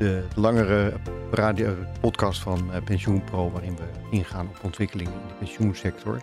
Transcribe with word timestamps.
De 0.00 0.24
langere 0.36 0.92
radio 1.30 1.74
podcast 2.00 2.40
van 2.40 2.70
uh, 2.70 2.76
PensioenPro 2.84 3.50
waarin 3.50 3.76
we 3.76 3.84
ingaan 4.10 4.48
op 4.48 4.64
ontwikkelingen 4.64 5.12
in 5.12 5.28
de 5.28 5.34
pensioensector. 5.34 6.22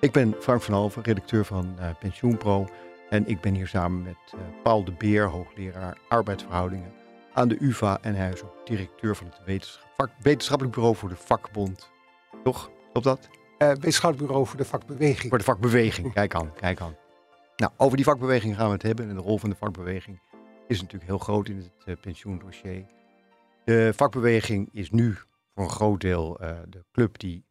Ik 0.00 0.12
ben 0.12 0.34
Frank 0.40 0.62
van 0.62 0.74
Alven, 0.74 1.02
redacteur 1.02 1.44
van 1.44 1.76
uh, 1.78 1.90
PensioenPro. 1.98 2.66
En 3.10 3.26
ik 3.26 3.40
ben 3.40 3.54
hier 3.54 3.66
samen 3.66 4.02
met 4.02 4.40
Paul 4.62 4.84
de 4.84 4.92
Beer, 4.92 5.24
hoogleraar 5.28 5.98
arbeidsverhoudingen 6.08 6.92
aan 7.32 7.48
de 7.48 7.56
UvA. 7.60 7.98
En 8.00 8.14
hij 8.14 8.32
is 8.32 8.42
ook 8.42 8.66
directeur 8.66 9.16
van 9.16 9.26
het 9.26 9.40
wetenschap, 9.44 10.10
wetenschappelijk 10.22 10.74
bureau 10.74 10.96
voor 10.96 11.08
de 11.08 11.16
vakbond. 11.16 11.90
Toch? 12.44 12.70
Klopt 12.92 13.06
dat? 13.06 13.28
wetenschappelijk 13.58 14.26
bureau 14.26 14.46
voor 14.46 14.58
de 14.58 14.64
vakbeweging. 14.64 15.28
Voor 15.28 15.38
de 15.38 15.44
vakbeweging, 15.44 16.12
kijk 16.12 16.34
aan, 16.34 16.52
kijk 16.54 16.80
aan. 16.80 16.96
Nou, 17.56 17.72
over 17.76 17.96
die 17.96 18.06
vakbeweging 18.06 18.56
gaan 18.56 18.66
we 18.66 18.72
het 18.72 18.82
hebben. 18.82 19.08
En 19.08 19.14
de 19.14 19.22
rol 19.22 19.38
van 19.38 19.50
de 19.50 19.56
vakbeweging 19.56 20.20
is 20.68 20.80
natuurlijk 20.80 21.10
heel 21.10 21.18
groot 21.18 21.48
in 21.48 21.56
het 21.56 21.70
uh, 21.86 21.94
pensioendossier. 22.00 22.84
De 23.66 23.92
vakbeweging 23.94 24.68
is 24.72 24.90
nu 24.90 25.16
voor 25.54 25.64
een 25.64 25.70
groot 25.70 26.00
deel 26.00 26.42
uh, 26.42 26.58
de 26.68 26.84
club 26.92 27.18
die 27.18 27.44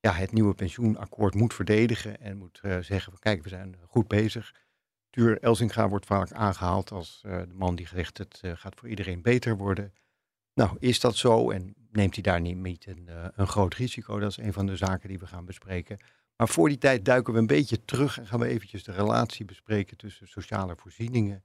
ja, 0.00 0.12
het 0.12 0.32
nieuwe 0.32 0.54
pensioenakkoord 0.54 1.34
moet 1.34 1.54
verdedigen. 1.54 2.20
En 2.20 2.36
moet 2.36 2.60
uh, 2.62 2.78
zeggen 2.78 3.12
van 3.12 3.18
kijk, 3.18 3.42
we 3.42 3.48
zijn 3.48 3.76
goed 3.86 4.08
bezig. 4.08 4.54
Tuur 5.10 5.38
Elsinga 5.38 5.88
wordt 5.88 6.06
vaak 6.06 6.32
aangehaald 6.32 6.90
als 6.90 7.20
de 7.22 7.54
man 7.54 7.74
die 7.74 7.86
zegt 7.86 8.18
het 8.18 8.40
gaat 8.42 8.74
voor 8.74 8.88
iedereen 8.88 9.22
beter 9.22 9.56
worden. 9.56 9.92
Nou, 10.54 10.76
is 10.78 11.00
dat 11.00 11.16
zo 11.16 11.50
en 11.50 11.74
neemt 11.90 12.14
hij 12.14 12.22
daar 12.22 12.40
niet 12.40 12.86
een, 12.86 13.08
een 13.34 13.46
groot 13.46 13.74
risico? 13.74 14.18
Dat 14.18 14.30
is 14.30 14.36
een 14.36 14.52
van 14.52 14.66
de 14.66 14.76
zaken 14.76 15.08
die 15.08 15.18
we 15.18 15.26
gaan 15.26 15.44
bespreken. 15.44 15.98
Maar 16.36 16.48
voor 16.48 16.68
die 16.68 16.78
tijd 16.78 17.04
duiken 17.04 17.32
we 17.32 17.38
een 17.38 17.46
beetje 17.46 17.84
terug 17.84 18.18
en 18.18 18.26
gaan 18.26 18.40
we 18.40 18.46
eventjes 18.46 18.84
de 18.84 18.92
relatie 18.92 19.44
bespreken 19.44 19.96
tussen 19.96 20.28
sociale 20.28 20.76
voorzieningen 20.76 21.44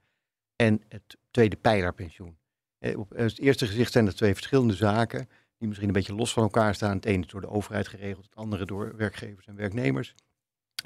en 0.56 0.82
het 0.88 1.16
tweede 1.30 1.56
pijlerpensioen. 1.56 2.40
Eh, 2.82 2.98
op 2.98 3.10
het 3.14 3.38
eerste 3.38 3.66
gezicht 3.66 3.92
zijn 3.92 4.06
er 4.06 4.14
twee 4.14 4.34
verschillende 4.34 4.74
zaken 4.74 5.28
die 5.58 5.68
misschien 5.68 5.88
een 5.88 5.94
beetje 5.94 6.14
los 6.14 6.32
van 6.32 6.42
elkaar 6.42 6.74
staan. 6.74 6.96
Het 6.96 7.04
ene 7.04 7.26
door 7.26 7.40
de 7.40 7.50
overheid 7.50 7.88
geregeld, 7.88 8.24
het 8.24 8.34
andere 8.34 8.64
door 8.66 8.96
werkgevers 8.96 9.46
en 9.46 9.56
werknemers. 9.56 10.14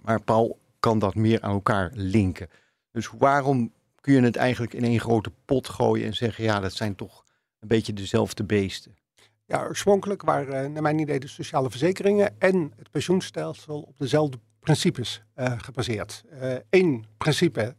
Maar 0.05 0.23
Paul 0.23 0.59
kan 0.81 0.99
dat 0.99 1.15
meer 1.15 1.41
aan 1.43 1.53
elkaar 1.53 1.91
linken. 1.95 2.49
Dus 2.91 3.11
waarom 3.19 3.73
kun 4.01 4.15
je 4.15 4.21
het 4.21 4.37
eigenlijk 4.37 4.75
in 4.75 4.85
één 4.85 5.01
grote 5.01 5.33
pot 5.45 5.69
gooien 5.69 6.07
en 6.07 6.15
zeggen, 6.15 6.45
ja, 6.45 6.61
dat 6.61 6.73
zijn 6.73 6.95
toch 6.95 7.25
een 7.61 7.69
beetje 7.69 7.93
dezelfde 7.93 8.45
beesten? 8.45 8.97
Ja, 9.45 9.65
oorspronkelijk 9.65 10.23
waren 10.23 10.65
uh, 10.65 10.71
naar 10.71 10.83
mijn 10.83 10.99
idee 10.99 11.21
de 11.21 11.29
sociale 11.29 11.71
verzekeringen 11.71 12.41
en 12.41 12.73
het 12.77 12.91
pensioenstelsel 12.91 13.81
op 13.81 13.99
dezelfde 13.99 14.39
principes 14.61 15.23
gebaseerd. 15.37 16.25
Eén 16.71 17.07
principe 17.17 17.77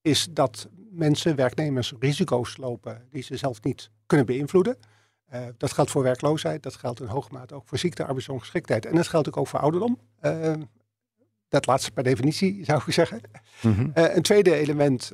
is 0.00 0.28
dat 0.30 0.68
mensen, 0.92 1.36
werknemers, 1.36 1.92
risico's 1.98 2.56
lopen 2.56 3.06
die 3.10 3.22
ze 3.22 3.36
zelf 3.36 3.62
niet 3.62 3.90
kunnen 4.06 4.26
beïnvloeden. 4.26 4.76
dat 5.56 5.72
geldt 5.72 5.90
voor 5.90 6.02
werkloosheid, 6.02 6.62
dat 6.62 6.76
geldt 6.76 7.00
in 7.00 7.06
hoge 7.06 7.32
mate 7.32 7.54
ook 7.54 7.68
voor 7.68 7.78
ziekte, 7.78 8.04
arbeidsongeschiktheid 8.04 8.86
en 8.86 8.94
dat 8.94 9.08
geldt 9.08 9.28
ook, 9.28 9.36
ook 9.36 9.48
voor 9.48 9.60
ouderdom. 9.60 9.98
dat 11.48 11.66
laatste 11.66 11.90
per 11.90 12.02
definitie 12.02 12.64
zou 12.64 12.82
ik 12.86 12.92
zeggen. 12.92 13.20
Mm 13.62 13.74
-hmm. 13.74 13.90
een 13.94 14.22
tweede 14.22 14.54
element 14.54 15.12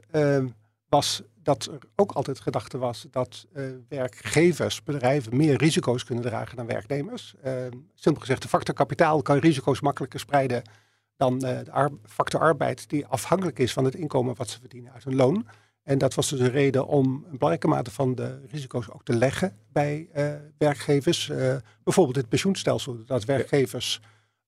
was 0.89 1.23
dat 1.43 1.65
er 1.65 1.79
ook 1.97 2.13
altijd 2.13 2.41
gedachte 2.41 2.79
was 2.79 3.07
dat 3.11 3.47
werkgevers, 3.89 4.83
bedrijven 4.83 5.37
meer 5.37 5.57
risico's 5.57 6.05
kunnen 6.05 6.25
dragen 6.25 6.57
dan 6.57 6.67
werknemers. 6.67 7.35
Simpel 7.95 8.21
gezegd, 8.21 8.43
de 8.43 8.49
factor 8.49 8.75
kapitaal 8.75 9.23
kan 9.23 9.39
risico's 9.39 9.81
makkelijker 9.81 10.21
spreiden 10.21 10.63
dan 11.19 11.39
de 11.39 11.65
ar 11.71 11.91
factor 12.05 12.41
arbeid, 12.41 12.89
die 12.89 13.07
afhankelijk 13.07 13.59
is 13.59 13.73
van 13.73 13.85
het 13.85 13.95
inkomen 13.95 14.35
wat 14.37 14.49
ze 14.49 14.61
verdienen 14.61 14.93
uit 14.93 15.05
hun 15.05 15.17
loon. 15.17 15.47
En 15.89 15.99
dat 15.99 16.15
was 16.15 16.29
dus 16.29 16.41
een 16.41 16.51
reden 16.51 16.87
om 16.87 17.05
een 17.07 17.39
belangrijke 17.39 17.69
mate 17.69 17.91
van 17.91 18.15
de 18.15 18.41
risico's 18.51 18.91
ook 18.91 19.05
te 19.05 19.17
leggen 19.17 19.57
bij 19.73 20.09
werkgevers. 20.59 21.31
bijvoorbeeld 21.83 22.17
het 22.17 22.29
pensioenstelsel, 22.29 23.05
dat 23.07 23.25
werkgevers 23.25 24.01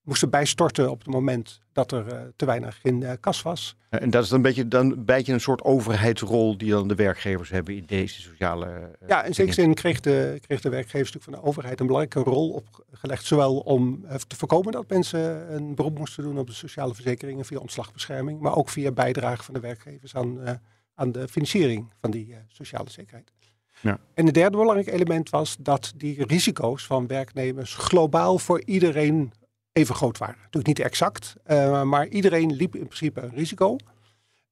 moesten 0.03 0.31
bijstorten 0.31 0.91
op 0.91 0.99
het 0.99 1.09
moment 1.09 1.61
dat 1.73 1.93
er 1.93 2.07
uh, 2.07 2.21
te 2.37 2.45
weinig 2.45 2.79
in 2.83 3.01
uh, 3.01 3.13
kas 3.21 3.43
was. 3.43 3.77
En 3.89 4.11
dat 4.11 4.23
is 4.23 4.29
dan 4.29 4.39
een 4.39 4.45
beetje, 4.45 4.69
dan 4.69 4.91
een 4.91 5.05
beetje 5.05 5.33
een 5.33 5.41
soort 5.41 5.63
overheidsrol 5.63 6.59
die 6.59 6.71
dan 6.71 6.89
de 6.89 6.95
werkgevers 6.95 7.51
hebben 7.51 7.77
in 7.77 7.85
deze 7.87 8.21
sociale. 8.21 8.67
Uh, 8.67 9.09
ja, 9.09 9.23
in 9.25 9.35
zekere 9.35 9.55
zin 9.55 9.75
kreeg 9.75 10.01
de, 10.01 10.39
kreeg 10.47 10.61
de 10.61 10.69
werkgevers 10.69 11.17
van 11.19 11.33
de 11.33 11.43
overheid 11.43 11.81
een 11.81 11.87
belangrijke 11.87 12.31
rol 12.31 12.51
opgelegd. 12.51 13.25
Zowel 13.25 13.59
om 13.59 14.05
te 14.27 14.37
voorkomen 14.37 14.73
dat 14.73 14.89
mensen 14.89 15.55
een 15.55 15.75
beroep 15.75 15.99
moesten 15.99 16.23
doen 16.23 16.39
op 16.39 16.47
de 16.47 16.53
sociale 16.53 16.95
verzekeringen 16.95 17.45
via 17.45 17.59
ontslagbescherming, 17.59 18.41
maar 18.41 18.57
ook 18.57 18.69
via 18.69 18.93
bijdrage 18.93 19.43
van 19.43 19.55
de 19.55 19.61
werkgevers 19.61 20.15
aan, 20.15 20.61
aan 21.01 21.13
de 21.13 21.29
financiering 21.29 21.93
van 22.01 22.11
die 22.11 22.35
sociale 22.49 22.91
zekerheid. 22.91 23.33
Ja. 23.81 23.99
En 24.15 24.25
het 24.27 24.35
derde 24.35 24.57
belangrijke 24.57 24.93
element 24.93 25.31
was 25.31 25.57
dat 25.61 25.93
die 25.97 26.27
risico's 26.27 26.87
van 26.87 27.07
werknemers 27.07 27.75
globaal 27.75 28.39
voor 28.39 28.63
iedereen 28.65 29.33
even 29.73 29.95
groot 29.95 30.19
waren. 30.19 30.37
Natuurlijk 30.37 30.67
niet 30.67 30.87
exact, 30.87 31.35
uh, 31.47 31.83
maar 31.83 32.07
iedereen 32.07 32.53
liep 32.53 32.75
in 32.75 32.87
principe 32.87 33.21
een 33.21 33.35
risico. 33.35 33.77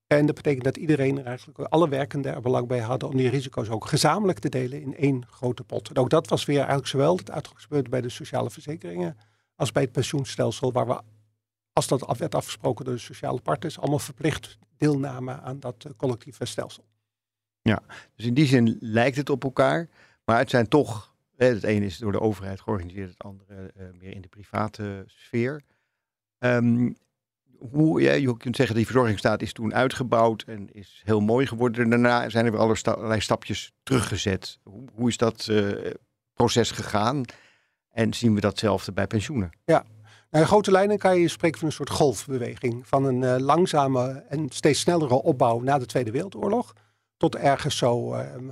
En 0.07 0.27
dat 0.27 0.35
betekent 0.35 0.65
dat 0.65 0.77
iedereen 0.77 1.19
er 1.19 1.25
eigenlijk, 1.25 1.59
alle 1.59 1.89
werkenden 1.89 2.35
er 2.35 2.41
belang 2.41 2.67
bij 2.67 2.81
hadden 2.81 3.09
om 3.09 3.17
die 3.17 3.29
risico's 3.29 3.69
ook 3.69 3.87
gezamenlijk 3.87 4.39
te 4.39 4.49
delen 4.49 4.83
in 4.83 4.97
één 4.97 5.27
grote 5.27 5.65
pot. 5.65 5.89
En 5.89 5.97
ook 5.97 6.11
dat 6.11 6.29
was 6.29 6.45
weer 6.45 6.59
eigenlijk 6.59 6.89
zowel 6.89 7.17
het 7.17 7.31
uitgangspunt 7.31 7.91
bij 7.91 8.01
de 8.01 8.09
sociale 8.09 8.51
verzekeringen 8.51 9.17
als 9.55 9.73
bij 9.73 9.83
het 9.83 9.93
pensioenstelsel, 9.93 10.73
waar 10.73 10.87
we, 10.87 11.01
als 11.73 11.87
dat 11.87 12.19
werd 12.19 12.35
afgesproken 12.35 12.85
door 12.85 12.95
de 12.95 13.01
sociale 13.01 13.41
partners, 13.41 13.79
allemaal 13.79 13.99
verplicht 13.99 14.59
deelnamen 14.79 15.43
aan 15.43 15.61
dat 15.61 15.85
uh, 15.87 15.93
collectieve 15.97 16.45
stelsel. 16.45 16.85
Ja, 17.63 17.83
dus 18.15 18.27
in 18.27 18.35
die 18.35 18.47
zin 18.47 18.77
lijkt 18.81 19.17
het 19.17 19.31
op 19.31 19.45
elkaar, 19.45 19.89
maar 20.25 20.39
het 20.39 20.51
zijn 20.51 20.69
toch 20.69 21.15
het 21.37 21.65
ene 21.65 21.87
is 21.87 21.99
door 21.99 22.13
de 22.13 22.21
overheid 22.21 22.61
georganiseerd, 22.61 23.11
het 23.11 23.23
andere 23.23 23.73
uh, 23.77 23.87
meer 23.99 24.15
in 24.15 24.21
de 24.21 24.29
private 24.29 25.05
sfeer. 25.07 25.63
Um, 26.39 26.97
hoe, 27.59 28.01
ja, 28.01 28.13
je 28.13 28.37
kunt 28.37 28.57
zeggen, 28.57 28.77
die 28.77 28.85
verzorgingsstaat 28.85 29.43
is 29.43 29.53
toen 29.53 29.75
uitgebouwd 29.75 30.43
en 30.43 30.73
is 30.73 31.03
heel 31.05 31.21
mooi 31.21 31.47
geworden. 31.47 31.91
Daarna 31.91 32.29
zijn 32.29 32.45
er 32.47 32.51
weer 32.51 32.61
allerlei 32.61 33.21
stapjes 33.21 33.73
teruggezet. 33.83 34.59
Hoe, 34.63 34.85
hoe 34.95 35.09
is 35.09 35.17
dat 35.17 35.47
uh, 35.51 35.93
proces 36.33 36.71
gegaan? 36.71 37.23
En 37.91 38.15
zien 38.15 38.35
we 38.35 38.41
datzelfde 38.41 38.93
bij 38.93 39.07
pensioenen? 39.07 39.51
Ja, 39.65 39.85
nou, 40.31 40.43
in 40.45 40.51
grote 40.51 40.71
lijnen 40.71 40.99
kan 40.99 41.19
je 41.19 41.29
spreken 41.29 41.59
van 41.59 41.69
een 41.69 41.75
soort 41.75 41.91
golfbeweging. 41.91 42.87
Van 42.87 43.05
een 43.05 43.23
uh, 43.23 43.37
langzame 43.39 44.25
en 44.29 44.49
steeds 44.49 44.81
snellere 44.81 45.23
opbouw 45.23 45.61
na 45.61 45.79
de 45.79 45.87
Tweede 45.87 46.11
Wereldoorlog. 46.11 46.73
Tot 47.17 47.37
ergens 47.37 47.77
zo 47.77 48.13
ehm, 48.13 48.49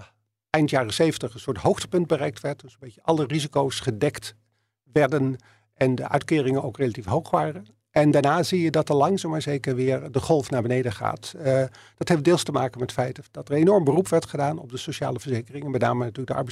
eind 0.51 0.71
jaren 0.71 0.93
zeventig 0.93 1.35
een 1.35 1.41
soort 1.41 1.59
hoogtepunt 1.59 2.07
bereikt 2.07 2.41
werd. 2.41 2.61
Dus 2.61 2.73
een 2.73 2.79
beetje 2.81 3.03
alle 3.03 3.27
risico's 3.27 3.81
gedekt 3.81 4.35
werden 4.83 5.37
en 5.75 5.95
de 5.95 6.09
uitkeringen 6.09 6.63
ook 6.63 6.77
relatief 6.77 7.05
hoog 7.05 7.31
waren. 7.31 7.67
En 7.91 8.11
daarna 8.11 8.43
zie 8.43 8.61
je 8.61 8.71
dat 8.71 8.89
er 8.89 8.95
langzaam 8.95 9.31
maar 9.31 9.43
zeker 9.43 9.75
weer 9.75 10.13
de 10.13 10.21
golf 10.21 10.51
naar 10.51 10.63
beneden 10.63 10.93
gaat. 10.93 11.35
Uh, 11.37 11.63
dat 11.97 12.09
heeft 12.09 12.25
deels 12.25 12.43
te 12.43 12.53
maken 12.53 12.81
met 12.81 12.91
het 12.91 13.01
feit 13.01 13.21
dat 13.31 13.49
er 13.49 13.55
enorm 13.55 13.85
beroep 13.85 14.09
werd 14.09 14.27
gedaan 14.27 14.59
op 14.59 14.71
de 14.71 14.77
sociale 14.77 15.21
verzekeringen. 15.21 15.71
Met 15.71 15.81
name 15.81 16.05
natuurlijk 16.05 16.29
de 16.29 16.43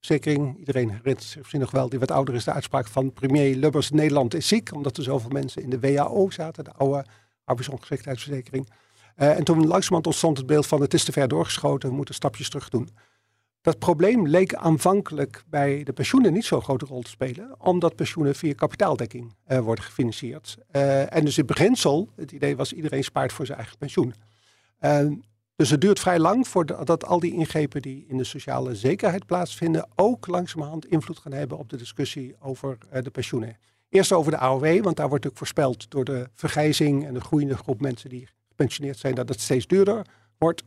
arbeidsongeschiktheidsverzekering. 0.00 0.58
Iedereen 0.58 0.90
herinnert 0.90 1.22
zich 1.22 1.60
nog 1.60 1.70
wel, 1.70 1.88
die 1.88 1.98
wat 1.98 2.10
ouder 2.10 2.34
is, 2.34 2.44
de 2.44 2.52
uitspraak 2.52 2.86
van 2.86 3.12
premier 3.12 3.56
Lubbers. 3.56 3.90
Nederland 3.90 4.34
is 4.34 4.48
ziek, 4.48 4.74
omdat 4.74 4.96
er 4.96 5.02
zoveel 5.02 5.30
mensen 5.30 5.62
in 5.62 5.70
de 5.70 5.80
WHO 5.80 6.30
zaten, 6.30 6.64
de 6.64 6.72
oude 6.72 7.04
arbeidsongeschiktheidsverzekering. 7.44 8.68
Uh, 9.16 9.36
en 9.36 9.44
toen 9.44 9.66
langzamerhand 9.66 10.06
ontstond 10.06 10.36
het 10.36 10.46
beeld 10.46 10.66
van 10.66 10.80
het 10.80 10.94
is 10.94 11.04
te 11.04 11.12
ver 11.12 11.28
doorgeschoten, 11.28 11.88
we 11.88 11.94
moeten 11.94 12.14
stapjes 12.14 12.48
terug 12.48 12.68
doen. 12.68 12.88
Dat 13.62 13.78
probleem 13.78 14.26
leek 14.26 14.54
aanvankelijk 14.54 15.44
bij 15.46 15.82
de 15.82 15.92
pensioenen 15.92 16.32
niet 16.32 16.44
zo'n 16.44 16.62
grote 16.62 16.84
rol 16.84 17.02
te 17.02 17.10
spelen, 17.10 17.54
omdat 17.58 17.96
pensioenen 17.96 18.34
via 18.34 18.52
kapitaaldekking 18.54 19.34
uh, 19.48 19.58
worden 19.58 19.84
gefinancierd. 19.84 20.56
Uh, 20.72 21.14
en 21.14 21.24
dus 21.24 21.38
in 21.38 21.46
beginsel, 21.46 22.08
het 22.16 22.32
idee 22.32 22.56
was 22.56 22.72
iedereen 22.72 23.04
spaart 23.04 23.32
voor 23.32 23.46
zijn 23.46 23.58
eigen 23.58 23.78
pensioen. 23.78 24.14
Dus 25.60 25.70
het 25.70 25.80
duurt 25.80 26.00
vrij 26.00 26.18
lang 26.18 26.48
voordat 26.48 27.04
al 27.04 27.20
die 27.20 27.32
ingrepen 27.32 27.82
die 27.82 28.04
in 28.08 28.16
de 28.16 28.24
sociale 28.24 28.74
zekerheid 28.74 29.26
plaatsvinden, 29.26 29.88
ook 29.96 30.26
langzamerhand 30.26 30.86
invloed 30.86 31.18
gaan 31.18 31.32
hebben 31.32 31.58
op 31.58 31.68
de 31.68 31.76
discussie 31.76 32.36
over 32.38 32.78
de 33.02 33.10
pensioenen. 33.10 33.56
Eerst 33.88 34.12
over 34.12 34.30
de 34.30 34.38
AOW, 34.38 34.62
want 34.62 34.96
daar 34.96 35.08
wordt 35.08 35.24
natuurlijk 35.24 35.36
voorspeld 35.36 35.90
door 35.90 36.04
de 36.04 36.28
vergrijzing 36.34 37.06
en 37.06 37.14
de 37.14 37.20
groeiende 37.20 37.56
groep 37.56 37.80
mensen 37.80 38.08
die 38.10 38.28
gepensioneerd 38.48 38.98
zijn, 38.98 39.14
dat 39.14 39.28
het 39.28 39.40
steeds 39.40 39.66
duurder 39.66 40.06
wordt. 40.38 40.62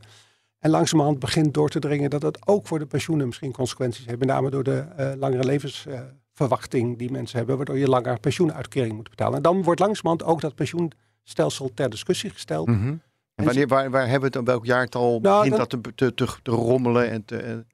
En 0.59 0.69
langzamerhand 0.69 1.19
begint 1.19 1.53
door 1.53 1.69
te 1.69 1.79
dringen 1.79 2.09
dat 2.09 2.21
het 2.21 2.47
ook 2.47 2.67
voor 2.67 2.79
de 2.79 2.85
pensioenen 2.85 3.25
misschien 3.25 3.51
consequenties 3.51 4.05
heeft. 4.05 4.19
Met 4.19 4.27
name 4.27 4.49
door 4.49 4.63
de 4.63 4.85
uh, 4.99 5.11
langere 5.17 5.45
levensverwachting 5.45 6.97
die 6.97 7.11
mensen 7.11 7.37
hebben, 7.37 7.57
waardoor 7.57 7.77
je 7.77 7.89
langer 7.89 8.19
pensioenuitkering 8.19 8.93
moet 8.95 9.09
betalen. 9.09 9.35
En 9.35 9.43
dan 9.43 9.63
wordt 9.63 9.79
langzamerhand 9.79 10.23
ook 10.23 10.41
dat 10.41 10.55
pensioenstelsel 10.55 11.71
ter 11.73 11.89
discussie 11.89 12.29
gesteld. 12.29 12.67
Mhm. 12.67 12.95
En 13.35 13.45
wanneer, 13.45 13.67
waar, 13.67 13.89
waar 13.89 14.01
hebben 14.01 14.19
we 14.19 14.25
het 14.25 14.35
op 14.35 14.45
welk 14.45 14.65
jaartal 14.65 15.19
nou, 15.19 15.43
begint 15.43 15.57
dat, 15.57 15.69
te, 15.69 15.93
te, 15.95 16.13
te, 16.13 16.27
te, 16.43 16.51
rommelen 16.51 17.09
en 17.09 17.25
te, 17.25 17.65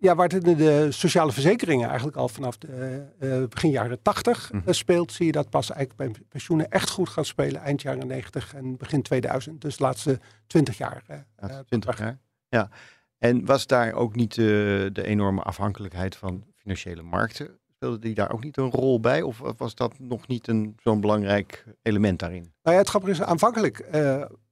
ja, 0.00 0.14
waar 0.14 0.28
de 0.28 0.86
sociale 0.90 1.32
verzekeringen 1.32 1.88
eigenlijk 1.88 2.16
al 2.16 2.28
vanaf 2.28 2.58
de 2.58 3.04
uh, 3.20 3.48
begin 3.48 3.70
jaren 3.70 4.02
80 4.02 4.52
mhm. 4.52 4.72
speelt, 4.72 5.12
zie 5.12 5.26
je 5.26 5.32
dat 5.32 5.50
pas 5.50 5.70
eigenlijk 5.70 6.12
bij 6.12 6.24
pensioenen 6.28 6.70
echt 6.70 6.90
goed 6.90 7.08
gaat 7.08 7.26
spelen 7.26 7.60
eind 7.60 7.82
jaren 7.82 8.06
90 8.06 8.54
en 8.54 8.76
begin 8.76 9.02
2000. 9.02 9.60
Dus 9.60 9.76
de 9.76 9.82
laatste 9.82 10.20
20 10.46 10.78
jaar. 10.78 11.02
Uh, 11.42 11.58
20 11.66 11.98
jaar. 11.98 12.18
Ja. 12.48 12.70
En 13.18 13.44
was 13.44 13.66
daar 13.66 13.92
ook 13.92 14.14
niet 14.14 14.34
de 14.34 15.02
enorme 15.02 15.42
afhankelijkheid 15.42 16.16
van 16.16 16.44
financiële 16.56 17.02
markten? 17.02 17.58
Speelde 17.74 17.98
die 17.98 18.14
daar 18.14 18.32
ook 18.32 18.44
niet 18.44 18.56
een 18.56 18.70
rol 18.70 19.00
bij? 19.00 19.22
Of 19.22 19.42
was 19.56 19.74
dat 19.74 19.98
nog 19.98 20.26
niet 20.26 20.48
een 20.48 20.76
zo'n 20.82 21.00
belangrijk 21.00 21.64
element 21.82 22.18
daarin? 22.18 22.52
Nou 22.62 22.74
ja, 22.76 22.82
het 22.82 22.88
grappige 22.88 23.12
is, 23.12 23.22
aanvankelijk 23.22 23.78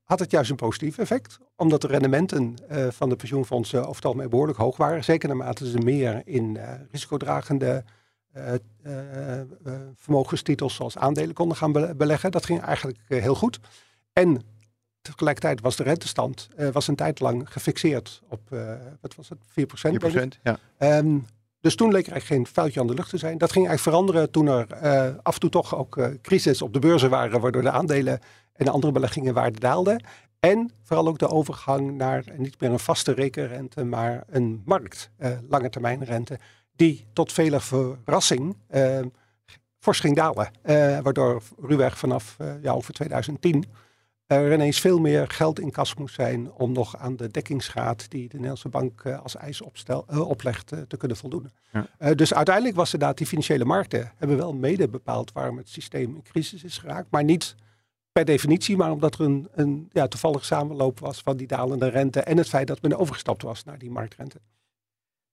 had 0.09 0.19
het 0.19 0.31
juist 0.31 0.51
een 0.51 0.57
positief 0.57 0.99
effect. 0.99 1.39
Omdat 1.57 1.81
de 1.81 1.87
rendementen 1.87 2.55
uh, 2.71 2.87
van 2.91 3.09
de 3.09 3.17
pensioenfondsen 3.17 3.81
over 3.81 3.95
het 3.95 4.05
algemeen 4.05 4.29
behoorlijk 4.29 4.59
hoog 4.59 4.77
waren. 4.77 5.05
Zeker 5.05 5.29
naarmate 5.29 5.71
ze 5.71 5.79
meer 5.79 6.23
in 6.25 6.55
uh, 6.55 6.71
risicodragende 6.91 7.85
uh, 8.37 8.53
vermogenstitels 9.95 10.75
zoals 10.75 10.99
aandelen 10.99 11.35
konden 11.35 11.57
gaan 11.57 11.73
beleggen. 11.97 12.31
Dat 12.31 12.47
ging 12.47 12.61
eigenlijk 12.61 12.99
heel 13.09 13.35
goed. 13.35 13.61
En 14.13 14.43
tegelijkertijd 15.01 15.61
was 15.61 15.77
de 15.77 15.83
rentestand 15.83 16.49
was 16.73 16.89
een 16.89 16.95
tijd 16.95 17.21
lang 17.21 17.53
gefixeerd 17.53 18.23
op, 18.29 18.41
wat 19.01 19.15
was 19.15 19.29
het, 19.29 19.39
4%? 20.09 20.13
4%, 20.13 20.41
ja. 20.43 20.59
Um, 20.99 21.27
dus 21.61 21.75
toen 21.75 21.93
leek 21.93 22.07
er 22.07 22.13
eigenlijk 22.13 22.43
geen 22.43 22.55
vuiltje 22.55 22.81
aan 22.81 22.87
de 22.87 22.95
lucht 22.95 23.11
te 23.11 23.19
zijn. 23.19 23.39
Dat 23.39 23.53
ging 23.53 23.67
eigenlijk 23.67 23.97
veranderen 23.97 24.31
toen 24.31 24.47
er 24.47 24.75
af 25.23 25.35
en 25.35 25.41
toe 25.41 25.51
toch 25.51 25.77
ook 25.77 26.11
crisis 26.23 26.63
op 26.63 26.73
de 26.73 26.79
beurzen 26.79 27.11
waren, 27.11 27.41
waardoor 27.41 27.63
de 27.63 27.71
aandelen 27.71 28.21
en 28.59 28.65
de 28.65 28.71
andere 28.71 28.93
beleggingen 28.93 29.35
waarde 29.35 29.59
daalden. 29.59 30.03
En 30.41 30.71
vooral 30.83 31.09
ook 31.09 31.19
de 31.19 31.29
overgang 31.29 31.97
naar 31.97 32.25
niet 32.37 32.61
meer 32.61 32.71
een 32.71 32.79
vaste 32.79 33.13
rekenrente, 33.13 33.85
maar 33.85 34.25
een 34.31 34.63
markt, 34.65 35.11
uh, 35.19 35.31
lange 35.49 35.71
termijn 35.71 36.05
rente, 36.05 36.39
die 36.77 37.07
tot 37.13 37.33
vele 37.33 37.61
verrassing 37.61 38.57
uh, 38.71 38.99
fors 39.79 40.01
ging 40.01 40.17
dalen. 40.17 40.51
Uh, 40.65 40.99
waardoor 40.99 41.43
ruwweg 41.61 41.99
vanaf 41.99 42.37
ja, 42.63 42.73
over 42.73 42.95
2010 42.95 43.65
er 44.27 44.53
ineens 44.53 44.81
veel 44.81 44.99
meer 44.99 45.29
geld 45.29 45.61
in 45.61 45.71
kas 45.71 45.95
moest 45.95 46.15
zijn 46.15 46.53
om 46.53 46.73
nog 46.73 46.97
aan 46.97 47.17
de 47.17 47.31
dekkingsgraad 47.31 48.11
die 48.11 48.23
de 48.23 48.35
Nederlandse 48.35 48.69
bank 48.69 49.07
als 49.07 49.37
eis 49.37 49.61
opstel, 49.61 50.05
oplegt 50.09 50.67
te 50.67 50.97
kunnen 50.97 51.17
voldoen. 51.17 51.51
Ja. 51.73 52.15
dus 52.15 52.35
uiteindelijk 52.35 52.77
was 52.77 52.93
inderdaad 52.93 53.19
die 53.19 53.27
financiële 53.27 53.65
markten 53.65 54.13
hebben 54.17 54.37
wel 54.37 54.55
mede 54.55 54.89
bepaald 54.89 55.33
waarom 55.33 55.57
het 55.57 55.69
systeem 55.69 56.15
in 56.15 56.23
crisis 56.23 56.65
is 56.65 56.79
geraakt, 56.79 57.11
maar 57.11 57.25
niet 57.25 57.55
per 58.19 58.27
definitie, 58.27 58.77
maar 58.77 58.91
omdat 58.91 59.15
er 59.15 59.21
een, 59.21 59.49
een 59.53 59.89
ja, 59.93 60.09
toevallig 60.09 60.45
samenloop 60.45 60.99
was 60.99 61.21
van 61.21 61.37
die 61.37 61.47
dalende 61.47 61.89
rente 61.89 62.21
en 62.21 62.37
het 62.37 62.49
feit 62.49 62.67
dat 62.67 62.83
men 62.83 62.99
overgestapt 62.99 63.43
was 63.43 63.65
naar 63.65 63.79
die 63.79 63.91
marktrente. 63.91 64.41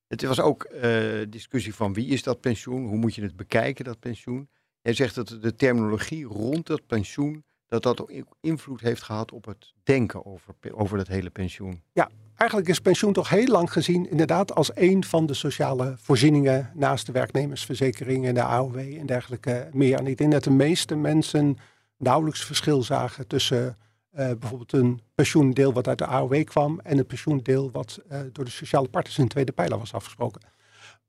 Het 0.08 0.24
was 0.24 0.40
ook 0.40 0.68
uh, 0.74 0.82
discussie 1.30 1.76
van 1.76 1.94
wie 1.94 2.08
is 2.08 2.24
dat 2.24 2.42
pensioen, 2.42 2.88
hoe 2.88 2.98
moet 2.98 3.16
je 3.16 3.22
het 3.22 3.36
bekijken, 3.36 3.86
dat 3.86 4.00
pensioen. 4.00 4.50
Jij 4.82 4.94
zegt 4.94 5.16
dat 5.16 5.38
de 5.42 5.56
terminologie 5.56 6.26
rond 6.26 6.68
dat 6.68 6.88
pensioen, 6.88 7.44
dat 7.68 7.84
dat 7.84 8.12
invloed 8.42 8.82
heeft 8.82 9.04
gehad 9.04 9.32
op 9.32 9.46
het 9.46 9.74
denken 9.84 10.26
over, 10.26 10.54
over 10.72 10.98
dat 10.98 11.08
hele 11.08 11.30
pensioen. 11.30 11.82
Ja, 11.94 12.10
eigenlijk 12.36 12.70
is 12.70 12.80
pensioen 12.80 13.14
toch 13.14 13.30
heel 13.30 13.48
lang 13.48 13.72
gezien 13.72 14.10
inderdaad 14.10 14.56
als 14.56 14.72
een 14.76 15.04
van 15.04 15.26
de 15.26 15.34
sociale 15.34 15.96
voorzieningen 15.98 16.72
naast 16.74 17.06
de 17.06 17.12
werknemersverzekering 17.12 18.26
en 18.26 18.34
de 18.34 18.44
AOW 18.44 18.78
en 18.78 19.06
dergelijke 19.06 19.70
meer. 19.72 19.98
En 19.98 20.08
ik 20.08 20.18
denk 20.18 20.32
dat 20.32 20.44
de 20.44 20.52
meeste 20.52 20.96
mensen 20.96 21.58
nauwelijks 22.06 22.44
verschil 22.44 22.84
zagen 22.84 23.28
tussen 23.28 23.78
uh, 24.16 24.32
bijvoorbeeld 24.40 24.74
een 24.74 25.02
pensioendeel 25.16 25.74
wat 25.74 25.88
uit 25.88 25.98
de 25.98 26.06
AOW 26.06 26.44
kwam 26.44 26.80
en 26.80 26.98
een 26.98 27.06
pensioendeel 27.06 27.72
wat 27.72 28.00
uh, 28.12 28.20
door 28.32 28.46
de 28.46 28.52
sociale 28.52 28.88
partners 28.88 29.18
in 29.18 29.24
de 29.24 29.30
tweede 29.30 29.52
pijler 29.52 29.78
was 29.78 29.94
afgesproken. 29.94 30.42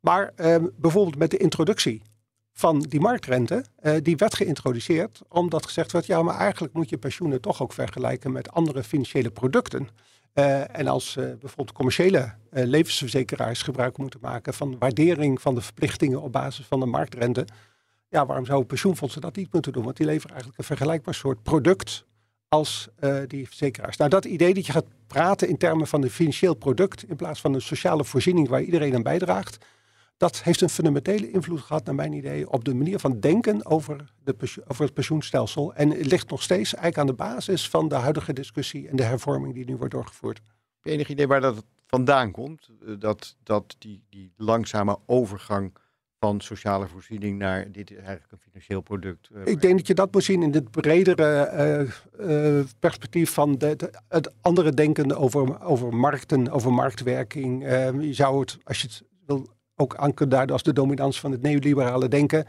Maar 0.00 0.32
uh, 0.37 0.56
bijvoorbeeld 0.76 1.19
met 1.19 1.31
de 1.31 1.37
introductie 1.37 2.02
van 2.52 2.81
die 2.81 3.00
marktrente, 3.00 3.64
uh, 3.82 3.94
die 4.02 4.16
werd 4.16 4.34
geïntroduceerd 4.34 5.20
omdat 5.28 5.66
gezegd 5.66 5.93
werd, 5.93 6.06
ja, 6.06 6.22
maar 6.22 6.37
eigenlijk 6.37 6.75
moet 6.75 6.88
je 6.88 6.98
pensioenen 6.98 7.40
toch 7.40 7.62
ook 7.62 7.72
vergelijken 7.72 8.32
met 8.32 8.50
andere 8.50 8.84
financiële 8.84 9.31
producten. 9.31 9.88
en 10.72 10.87
als 10.87 11.14
bijvoorbeeld 11.14 11.72
commerciële 11.72 12.34
levensverzekeraars 12.50 13.62
gebruik 13.62 13.98
moeten 13.98 14.20
maken 14.22 14.54
van 14.54 14.78
waardering 14.78 15.40
van 15.40 15.54
de 15.54 15.60
verplichtingen 15.60 16.22
op 16.22 16.32
basis 16.32 16.66
van 16.66 16.81
de 16.81 16.87
marktrente, 16.87 17.46
ja, 18.17 18.27
waarom 18.27 18.47
zouden 18.47 18.67
pensioenfondsen 18.67 19.21
dat 19.21 19.37
niet 19.37 19.53
moeten 19.53 19.73
doen? 19.73 19.85
Want 19.85 19.97
die 19.97 20.07
leveren 20.07 20.31
eigenlijk 20.31 20.59
een 20.59 20.77
vergelijkbaar 20.77 21.15
soort 21.15 21.43
product 21.43 22.05
als 22.49 22.89
uh, 23.01 23.19
die 23.27 23.47
verzekeraars. 23.47 23.97
Nou, 23.97 24.11
dat 24.11 24.25
idee 24.25 24.55
dat 24.55 24.67
je 24.67 24.73
gaat 24.73 24.87
praten 25.07 25.49
in 25.49 25.57
termen 25.57 25.87
van 25.87 26.03
een 26.03 26.11
financieel 26.11 26.55
product 26.55 27.09
in 27.09 27.17
plaats 27.17 27.41
van 27.41 27.55
een 27.55 27.63
sociale 27.63 28.05
voorziening 28.05 28.49
waar 28.49 28.63
iedereen 28.63 28.95
aan 28.95 29.03
bijdraagt, 29.03 29.65
dat 30.17 30.43
heeft 30.43 30.61
een 30.61 30.69
fundamentele 30.69 31.31
invloed 31.31 31.61
gehad, 31.61 31.85
naar 31.85 31.95
mijn 31.95 32.13
idee, 32.13 32.51
op 32.51 32.65
de 32.65 32.75
manier 32.75 32.99
van 32.99 33.21
denken 33.21 33.67
over, 33.67 34.13
de 34.25 34.35
over 34.67 34.85
het 34.85 34.95
pensioenstelsel. 34.95 35.75
En 35.75 35.91
het 35.91 36.07
ligt 36.07 36.31
nog 36.31 36.43
steeds 36.43 36.75
eigenlijk 36.75 36.99
aan 36.99 37.17
de 37.17 37.23
basis 37.33 37.69
van 37.69 37.89
de 37.89 37.95
huidige 37.95 38.33
discussie 38.33 38.89
en 38.89 38.97
de 38.97 39.03
hervorming 39.03 39.55
die 39.55 39.65
nu 39.65 39.77
wordt 39.77 39.95
doorgevoerd. 39.95 40.37
Heb 40.37 40.85
je 40.85 40.91
enig 40.91 41.09
idee 41.09 41.27
waar 41.27 41.41
dat 41.41 41.65
vandaan 41.87 42.31
komt? 42.31 42.69
Eh, 42.87 42.95
dat, 42.99 43.37
dat 43.43 43.77
die, 43.79 44.03
die 44.09 44.33
langzame 44.37 44.99
overgang 45.07 45.73
van 46.19 46.41
sociale 46.41 46.87
voorziening 46.87 47.39
naar 47.39 47.73
dit 47.73 47.91
is 47.91 47.97
eigenlijk 47.97 48.33
een 48.33 48.39
financieel 48.39 48.81
product. 48.81 49.29
Uh, 49.33 49.47
ik 49.47 49.61
denk 49.61 49.77
dat 49.77 49.87
je 49.87 49.95
dat 49.95 50.13
moet 50.13 50.25
zien 50.25 50.43
in 50.43 50.53
het 50.53 50.71
bredere 50.71 51.89
uh, 52.21 52.61
perspectief 52.79 53.33
van 53.33 53.59
de, 53.59 53.91
het 54.09 54.33
andere 54.41 54.73
denken 54.73 55.17
over, 55.17 55.63
over 55.63 55.95
markten, 55.95 56.51
over 56.51 56.73
marktwerking. 56.73 57.65
Ehm, 57.65 58.01
je 58.01 58.15
zou 58.15 58.41
het, 58.41 58.59
als 58.65 58.81
je 58.81 58.87
het 58.87 59.03
wil, 59.27 59.47
ook 59.77 59.97
aan 59.97 60.15
kunnen 60.15 60.35
duiden 60.35 60.55
als 60.55 60.65
de 60.65 60.73
dominantie 60.73 61.21
van 61.21 61.33
het 61.33 61.43
neoliberale 61.43 62.09
denken. 62.09 62.45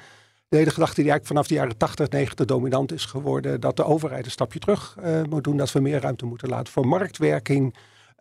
De 0.47 0.57
hele 0.57 0.71
gedachte 0.71 1.01
die 1.01 1.11
eigenlijk 1.11 1.27
vanaf 1.27 1.47
de 1.47 1.53
jaren 1.53 1.77
80, 1.77 2.09
90 2.09 2.45
dominant 2.45 2.91
is 2.91 3.05
geworden, 3.05 3.61
dat 3.61 3.75
de 3.75 3.83
overheid 3.83 4.25
een 4.25 4.31
stapje 4.31 4.59
terug 4.59 4.97
moet 5.29 5.43
doen, 5.43 5.57
dat 5.57 5.71
we 5.71 5.79
meer 5.79 6.01
ruimte 6.01 6.25
moeten 6.25 6.49
laten 6.49 6.73
voor 6.73 6.87
marktwerking. 6.87 7.75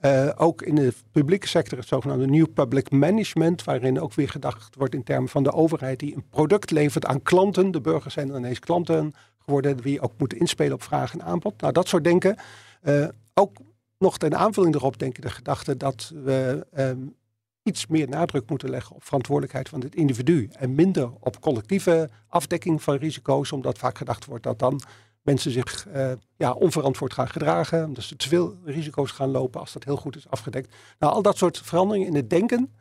Uh, 0.05 0.31
ook 0.37 0.63
in 0.63 0.75
de 0.75 0.93
publieke 1.11 1.49
sector 1.49 1.79
het 1.79 1.89
zogenaamde 1.89 2.27
New 2.27 2.47
Public 2.55 2.91
Management, 2.91 3.65
waarin 3.65 4.01
ook 4.01 4.15
weer 4.15 4.29
gedacht 4.29 4.75
wordt 4.77 4.95
in 4.95 5.03
termen 5.03 5.29
van 5.29 5.43
de 5.43 5.53
overheid 5.53 5.99
die 5.99 6.15
een 6.15 6.29
product 6.31 6.71
levert 6.71 7.07
aan 7.07 7.23
klanten. 7.23 7.71
De 7.71 7.81
burgers 7.81 8.15
zijn 8.15 8.29
dan 8.29 8.37
ineens 8.37 8.59
klanten 8.59 9.15
geworden, 9.39 9.83
wie 9.83 10.01
ook 10.01 10.13
moeten 10.19 10.39
inspelen 10.39 10.73
op 10.73 10.83
vraag 10.83 11.13
en 11.13 11.23
aanbod. 11.23 11.61
Nou, 11.61 11.73
dat 11.73 11.89
soort 11.89 12.05
denken. 12.05 12.37
Uh, 12.83 13.09
ook 13.35 13.57
nog 13.99 14.19
ten 14.19 14.37
aanvulling 14.37 14.75
erop 14.75 14.99
denken 14.99 15.23
de 15.23 15.31
gedachte 15.31 15.77
dat 15.77 16.13
we 16.15 16.67
um, 16.79 17.15
iets 17.63 17.87
meer 17.87 18.09
nadruk 18.09 18.49
moeten 18.49 18.71
leggen 18.71 18.97
op 18.97 19.05
verantwoordelijkheid 19.05 19.69
van 19.69 19.81
het 19.81 19.95
individu 19.95 20.49
en 20.53 20.75
minder 20.75 21.11
op 21.21 21.41
collectieve 21.41 22.11
afdekking 22.29 22.83
van 22.83 22.97
risico's, 22.97 23.53
omdat 23.53 23.79
vaak 23.79 23.99
gedacht 23.99 24.25
wordt 24.25 24.43
dat 24.43 24.59
dan 24.59 24.81
mensen 25.27 25.51
zich 25.51 25.87
uh, 25.87 26.13
ja, 26.37 26.53
onverantwoord 26.53 27.13
gaan 27.13 27.29
gedragen, 27.29 27.85
omdat 27.85 28.05
ze 28.05 28.17
te 28.17 28.29
veel 28.29 28.57
risico's 28.65 29.11
gaan 29.11 29.31
lopen 29.31 29.61
als 29.61 29.73
dat 29.73 29.85
heel 29.85 29.97
goed 29.97 30.17
is 30.17 30.29
afgedekt. 30.29 30.75
Nou, 30.99 31.13
al 31.13 31.23
dat 31.23 31.37
soort 31.37 31.59
veranderingen 31.59 32.07
in 32.07 32.15
het 32.15 32.31
denken 32.31 32.75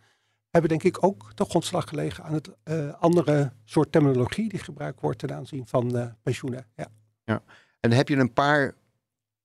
hebben 0.49 0.69
denk 0.69 0.83
ik 0.83 1.03
ook 1.03 1.35
de 1.35 1.45
grondslag 1.45 1.89
gelegen 1.89 2.23
aan 2.23 2.33
het 2.33 2.49
uh, 2.63 2.93
andere 2.93 3.51
soort 3.63 3.91
terminologie 3.91 4.49
die 4.49 4.59
gebruikt 4.59 5.01
wordt 5.01 5.19
ten 5.19 5.33
aanzien 5.33 5.67
van 5.67 5.97
uh, 5.97 6.05
pensioenen. 6.21 6.67
Ja. 6.75 6.87
ja, 7.23 7.43
en 7.79 7.91
heb 7.91 8.07
je 8.07 8.15
een 8.15 8.33
paar 8.33 8.75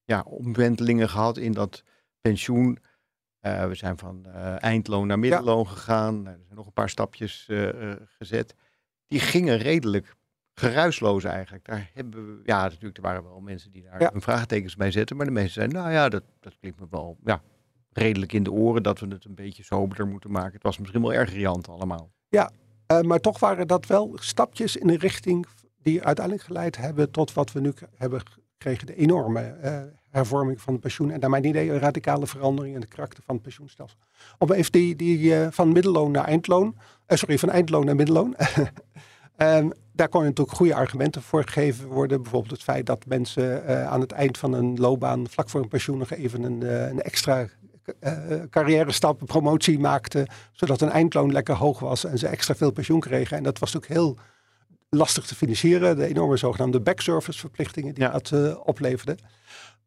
ja, 0.04 0.20
omwentelingen 0.20 1.08
gehad 1.08 1.36
in 1.36 1.52
dat 1.52 1.82
pensioen? 2.20 2.78
we 3.40 3.70
zijn 3.72 3.98
van 3.98 4.26
eindloon 4.58 5.06
naar 5.06 5.18
middenloon 5.18 5.68
gegaan. 5.68 6.22
Nou, 6.22 6.36
er 6.36 6.42
zijn 6.44 6.56
nog 6.56 6.66
een 6.66 6.72
paar 6.72 6.88
stapjes 6.88 7.48
gezet. 8.18 8.54
Die 9.06 9.20
gingen 9.20 9.58
redelijk 9.58 10.16
geruisloos 10.60 11.24
eigenlijk. 11.24 11.64
Daar 11.64 11.90
hebben 11.94 12.26
we, 12.26 12.42
ja, 12.44 12.62
natuurlijk, 12.62 12.96
er 12.96 13.02
waren 13.02 13.22
wel 13.22 13.40
mensen 13.40 13.70
die 13.70 13.82
daar 13.82 14.00
ja. 14.00 14.14
een 14.14 14.20
vraagtekens 14.20 14.76
bij 14.76 14.90
zetten. 14.90 15.16
Maar 15.16 15.26
de 15.26 15.32
meesten 15.32 15.52
zeiden, 15.52 15.76
nou 15.76 15.92
ja, 15.92 16.08
dat, 16.08 16.22
dat 16.40 16.56
klinkt 16.60 16.80
me 16.80 16.86
wel 16.90 17.16
ja, 17.24 17.42
redelijk 17.92 18.32
in 18.32 18.42
de 18.42 18.52
oren 18.52 18.82
dat 18.82 18.98
we 18.98 19.06
het 19.06 19.24
een 19.24 19.34
beetje 19.34 19.64
soberder 19.64 20.06
moeten 20.06 20.30
maken. 20.30 20.52
Het 20.52 20.62
was 20.62 20.78
misschien 20.78 21.02
wel 21.02 21.12
erg 21.12 21.32
riant 21.32 21.68
allemaal. 21.68 22.10
Ja, 22.28 22.50
uh, 22.92 23.00
maar 23.00 23.20
toch 23.20 23.38
waren 23.38 23.66
dat 23.66 23.86
wel 23.86 24.12
stapjes 24.14 24.76
in 24.76 24.86
de 24.86 24.98
richting 24.98 25.46
die 25.82 26.04
uiteindelijk 26.04 26.46
geleid 26.46 26.76
hebben 26.76 27.10
tot 27.10 27.32
wat 27.32 27.52
we 27.52 27.60
nu 27.60 27.72
hebben 27.96 28.20
gekregen. 28.20 28.86
De 28.86 28.94
enorme 28.94 29.56
uh, 29.64 29.82
hervorming 30.10 30.60
van 30.60 30.72
het 30.72 30.82
pensioen. 30.82 31.10
En 31.10 31.20
naar 31.20 31.30
mijn 31.30 31.44
idee 31.44 31.70
een 31.70 31.78
radicale 31.78 32.26
verandering 32.26 32.74
in 32.74 32.80
de 32.80 32.86
karakter 32.86 33.22
van 33.22 33.34
het 33.34 33.44
pensioenstelsel. 33.44 33.98
Om 34.38 34.52
even 34.52 34.72
die, 34.72 34.96
die 34.96 35.18
uh, 35.18 35.46
van 35.50 35.72
middelloon 35.72 36.10
naar 36.10 36.24
eindloon. 36.24 36.76
sorry, 37.06 37.38
van 37.38 37.50
eindloon 37.50 37.84
naar 37.84 37.96
middelloon. 37.96 38.36
Um, 39.36 39.72
daar 40.00 40.08
kon 40.08 40.22
natuurlijk 40.22 40.56
goede 40.56 40.74
argumenten 40.74 41.22
voor 41.22 41.44
gegeven 41.44 41.88
worden. 41.88 42.22
Bijvoorbeeld 42.22 42.52
het 42.52 42.62
feit 42.62 42.86
dat 42.86 43.06
mensen 43.06 43.62
uh, 43.64 43.86
aan 43.86 44.00
het 44.00 44.12
eind 44.12 44.38
van 44.38 44.52
een 44.52 44.78
loopbaan, 44.78 45.28
vlak 45.28 45.48
voor 45.48 45.60
een 45.60 45.68
pensioen, 45.68 45.98
nog 45.98 46.10
even 46.10 46.42
een, 46.42 46.60
uh, 46.60 46.88
een 46.88 47.02
extra 47.02 47.46
uh, 48.00 48.42
carrière 48.50 48.92
stappen, 48.92 49.26
promotie 49.26 49.78
maakten, 49.78 50.26
zodat 50.52 50.80
hun 50.80 50.90
eindloon 50.90 51.32
lekker 51.32 51.54
hoog 51.54 51.78
was 51.78 52.04
en 52.04 52.18
ze 52.18 52.26
extra 52.26 52.54
veel 52.54 52.70
pensioen 52.70 53.00
kregen. 53.00 53.36
En 53.36 53.42
dat 53.42 53.58
was 53.58 53.72
natuurlijk 53.72 54.00
heel 54.00 54.18
lastig 54.88 55.26
te 55.26 55.34
financieren. 55.34 55.96
De 55.96 56.06
enorme 56.06 56.36
zogenaamde 56.36 56.80
backservice 56.80 57.38
verplichtingen 57.38 57.94
die 57.94 58.10
dat 58.10 58.58
opleverde. 58.64 59.16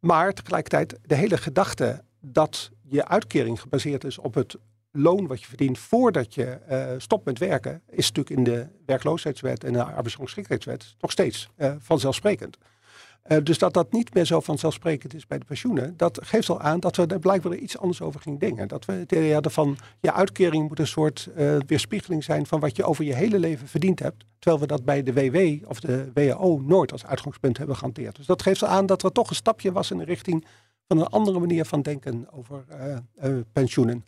Maar 0.00 0.32
tegelijkertijd 0.32 0.98
de 1.02 1.14
hele 1.14 1.36
gedachte 1.36 2.02
dat 2.20 2.70
je 2.82 3.08
uitkering 3.08 3.60
gebaseerd 3.60 4.04
is 4.04 4.18
op 4.18 4.34
het 4.34 4.56
loon 4.96 5.26
wat 5.26 5.40
je 5.40 5.46
verdient 5.46 5.78
voordat 5.78 6.34
je 6.34 6.58
uh, 6.70 6.86
stopt 6.98 7.24
met 7.24 7.38
werken, 7.38 7.82
is 7.90 8.12
natuurlijk 8.12 8.36
in 8.36 8.44
de 8.44 8.66
werkloosheidswet 8.86 9.64
en 9.64 9.72
de 9.72 9.84
arbeidsongeschiktheidswet 9.84 10.94
nog 11.00 11.10
steeds 11.10 11.48
uh, 11.56 11.72
vanzelfsprekend. 11.78 12.58
Uh, 13.26 13.38
dus 13.42 13.58
dat 13.58 13.74
dat 13.74 13.92
niet 13.92 14.14
meer 14.14 14.24
zo 14.24 14.40
vanzelfsprekend 14.40 15.14
is 15.14 15.26
bij 15.26 15.38
de 15.38 15.44
pensioenen, 15.44 15.96
dat 15.96 16.18
geeft 16.22 16.48
al 16.48 16.60
aan 16.60 16.80
dat 16.80 16.96
we 16.96 17.06
er 17.06 17.18
blijkbaar 17.18 17.54
iets 17.54 17.78
anders 17.78 18.00
over 18.00 18.20
gingen 18.20 18.38
denken. 18.38 18.68
Dat 18.68 18.84
we 18.84 18.92
het 18.92 19.12
idee 19.12 19.32
hadden 19.32 19.52
van 19.52 19.76
je 20.00 20.12
uitkering 20.12 20.68
moet 20.68 20.78
een 20.78 20.86
soort 20.86 21.28
weerspiegeling 21.66 22.24
zijn 22.24 22.46
van 22.46 22.60
wat 22.60 22.76
je 22.76 22.84
over 22.84 23.04
je 23.04 23.14
hele 23.14 23.38
leven 23.38 23.68
verdiend 23.68 23.98
hebt. 23.98 24.24
Terwijl 24.38 24.62
we 24.62 24.68
dat 24.68 24.84
bij 24.84 25.02
de 25.02 25.12
WW 25.12 25.68
of 25.68 25.80
de 25.80 26.10
WHO 26.14 26.60
nooit 26.64 26.92
als 26.92 27.06
uitgangspunt 27.06 27.58
hebben 27.58 27.76
gehanteerd. 27.76 28.16
Dus 28.16 28.26
dat 28.26 28.42
geeft 28.42 28.62
al 28.62 28.68
aan 28.68 28.86
dat 28.86 29.02
er 29.02 29.12
toch 29.12 29.30
een 29.30 29.36
stapje 29.36 29.72
was 29.72 29.90
in 29.90 29.98
de 29.98 30.04
richting 30.04 30.46
van 30.88 30.98
een 30.98 31.06
andere 31.06 31.38
manier 31.38 31.64
van 31.64 31.82
denken 31.82 32.26
over 32.32 32.64
pensioenen. 33.52 34.04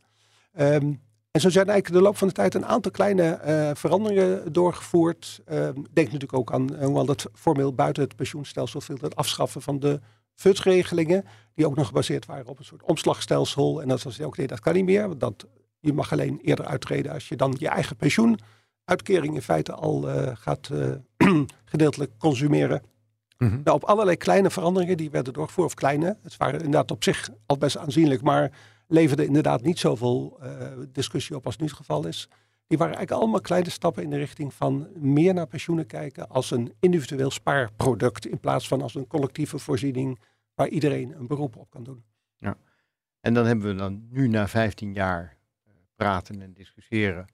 Um, 0.61 1.05
en 1.37 1.43
zo 1.43 1.51
zijn 1.51 1.69
eigenlijk 1.69 1.89
in 1.89 2.03
de 2.03 2.09
loop 2.09 2.17
van 2.17 2.29
de 2.29 2.35
tijd 2.35 2.55
een 2.55 2.67
aantal 2.67 2.91
kleine 2.91 3.41
uh, 3.47 3.71
veranderingen 3.75 4.53
doorgevoerd. 4.53 5.41
Uh, 5.49 5.69
denk 5.93 6.07
natuurlijk 6.07 6.33
ook 6.33 6.53
aan, 6.53 6.73
uh, 6.73 6.85
hoewel 6.85 7.05
dat 7.05 7.27
formeel 7.35 7.75
buiten 7.75 8.03
het 8.03 8.17
pensioenstelsel 8.17 8.81
viel, 8.81 8.97
het 9.01 9.17
afschaffen 9.17 9.63
van 9.63 9.79
de 9.79 10.01
FUT-regelingen, 10.35 11.25
die 11.55 11.67
ook 11.67 11.77
nog 11.77 11.87
gebaseerd 11.87 12.27
waren 12.27 12.47
op 12.47 12.59
een 12.59 12.65
soort 12.65 12.83
omslagstelsel. 12.83 13.83
En 13.83 13.89
dat 13.89 14.03
was 14.03 14.21
ook, 14.21 14.37
nee, 14.37 14.47
dat 14.47 14.61
kan 14.61 14.75
niet 14.75 14.85
meer, 14.85 15.09
want 15.09 15.21
dat, 15.21 15.47
je 15.81 15.93
mag 15.93 16.13
alleen 16.13 16.39
eerder 16.43 16.65
uittreden 16.65 17.13
als 17.13 17.29
je 17.29 17.37
dan 17.37 17.55
je 17.59 17.69
eigen 17.69 17.97
pensioenuitkering 17.97 19.35
in 19.35 19.43
feite 19.43 19.73
al 19.73 20.11
eh, 20.11 20.37
gaat 20.37 20.71
gedeeltelijk 21.65 22.13
consumeren. 22.19 22.83
Mm 23.39 23.49
-hmm. 23.49 23.61
nou, 23.65 23.77
op 23.77 23.85
allerlei 23.85 24.17
kleine 24.17 24.51
veranderingen 24.51 24.97
die 24.97 25.11
werden 25.11 25.33
doorgevoerd, 25.33 25.67
of 25.67 25.75
kleine, 25.75 26.17
het 26.23 26.37
waren 26.37 26.61
inderdaad 26.61 26.91
op 26.91 27.05
zich 27.05 27.29
al 27.47 27.59
best 27.59 27.77
aanzienlijk, 27.77 28.23
maar 28.23 28.51
leverde 28.87 29.27
inderdaad 29.27 29.63
niet 29.63 29.79
zoveel 29.79 30.39
uh, 30.43 30.73
discussie 30.93 31.37
op 31.37 31.47
als 31.47 31.57
nu 31.57 31.67
het 31.67 31.75
geval 31.75 32.07
is. 32.07 32.29
Die 32.67 32.79
waren 32.79 32.95
eigenlijk 32.97 33.23
allemaal 33.23 33.41
kleine 33.41 33.71
stappen 33.71 34.03
in 34.03 34.11
de 34.11 34.17
richting 34.17 34.55
van 34.55 34.89
meer 34.95 35.35
naar 35.35 35.47
pensioenen 35.47 35.87
kijken 35.87 36.29
als 36.29 36.51
een 36.51 36.75
individueel 36.81 37.31
spaarproduct 37.31 38.27
in 38.27 38.41
plaats 38.41 38.69
van 38.69 38.83
als 38.83 38.95
een 38.95 39.07
collectieve 39.07 39.59
voorziening 39.59 40.19
waar 40.55 40.69
iedereen 40.69 41.13
een 41.19 41.27
beroep 41.27 41.57
op 41.57 41.71
kan 41.71 41.85
doen. 41.85 42.05
Ja. 42.39 42.57
En 43.21 43.35
dan 43.35 43.47
hebben 43.47 43.67
we 43.67 43.75
dan 43.75 44.07
nu 44.11 44.29
na 44.29 44.49
15 44.49 44.93
jaar 44.93 45.37
uh, 45.67 45.73
praten 45.97 46.43
en 46.43 46.53
discussiëren 46.53 47.27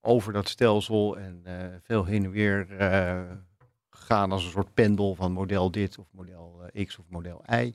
over 0.00 0.32
dat 0.32 0.48
stelsel 0.48 1.18
en 1.18 1.42
uh, 1.46 1.66
veel 1.82 2.04
heen 2.04 2.24
en 2.24 2.30
weer 2.30 2.66
gaan 3.90 4.32
als 4.32 4.44
een 4.44 4.50
soort 4.50 4.74
pendel 4.74 5.14
van 5.14 5.32
model 5.32 5.70
dit 5.70 5.98
of 5.98 6.06
model 6.12 6.62
X 6.86 6.98
of 6.98 7.04
model 7.08 7.44
Y. 7.50 7.72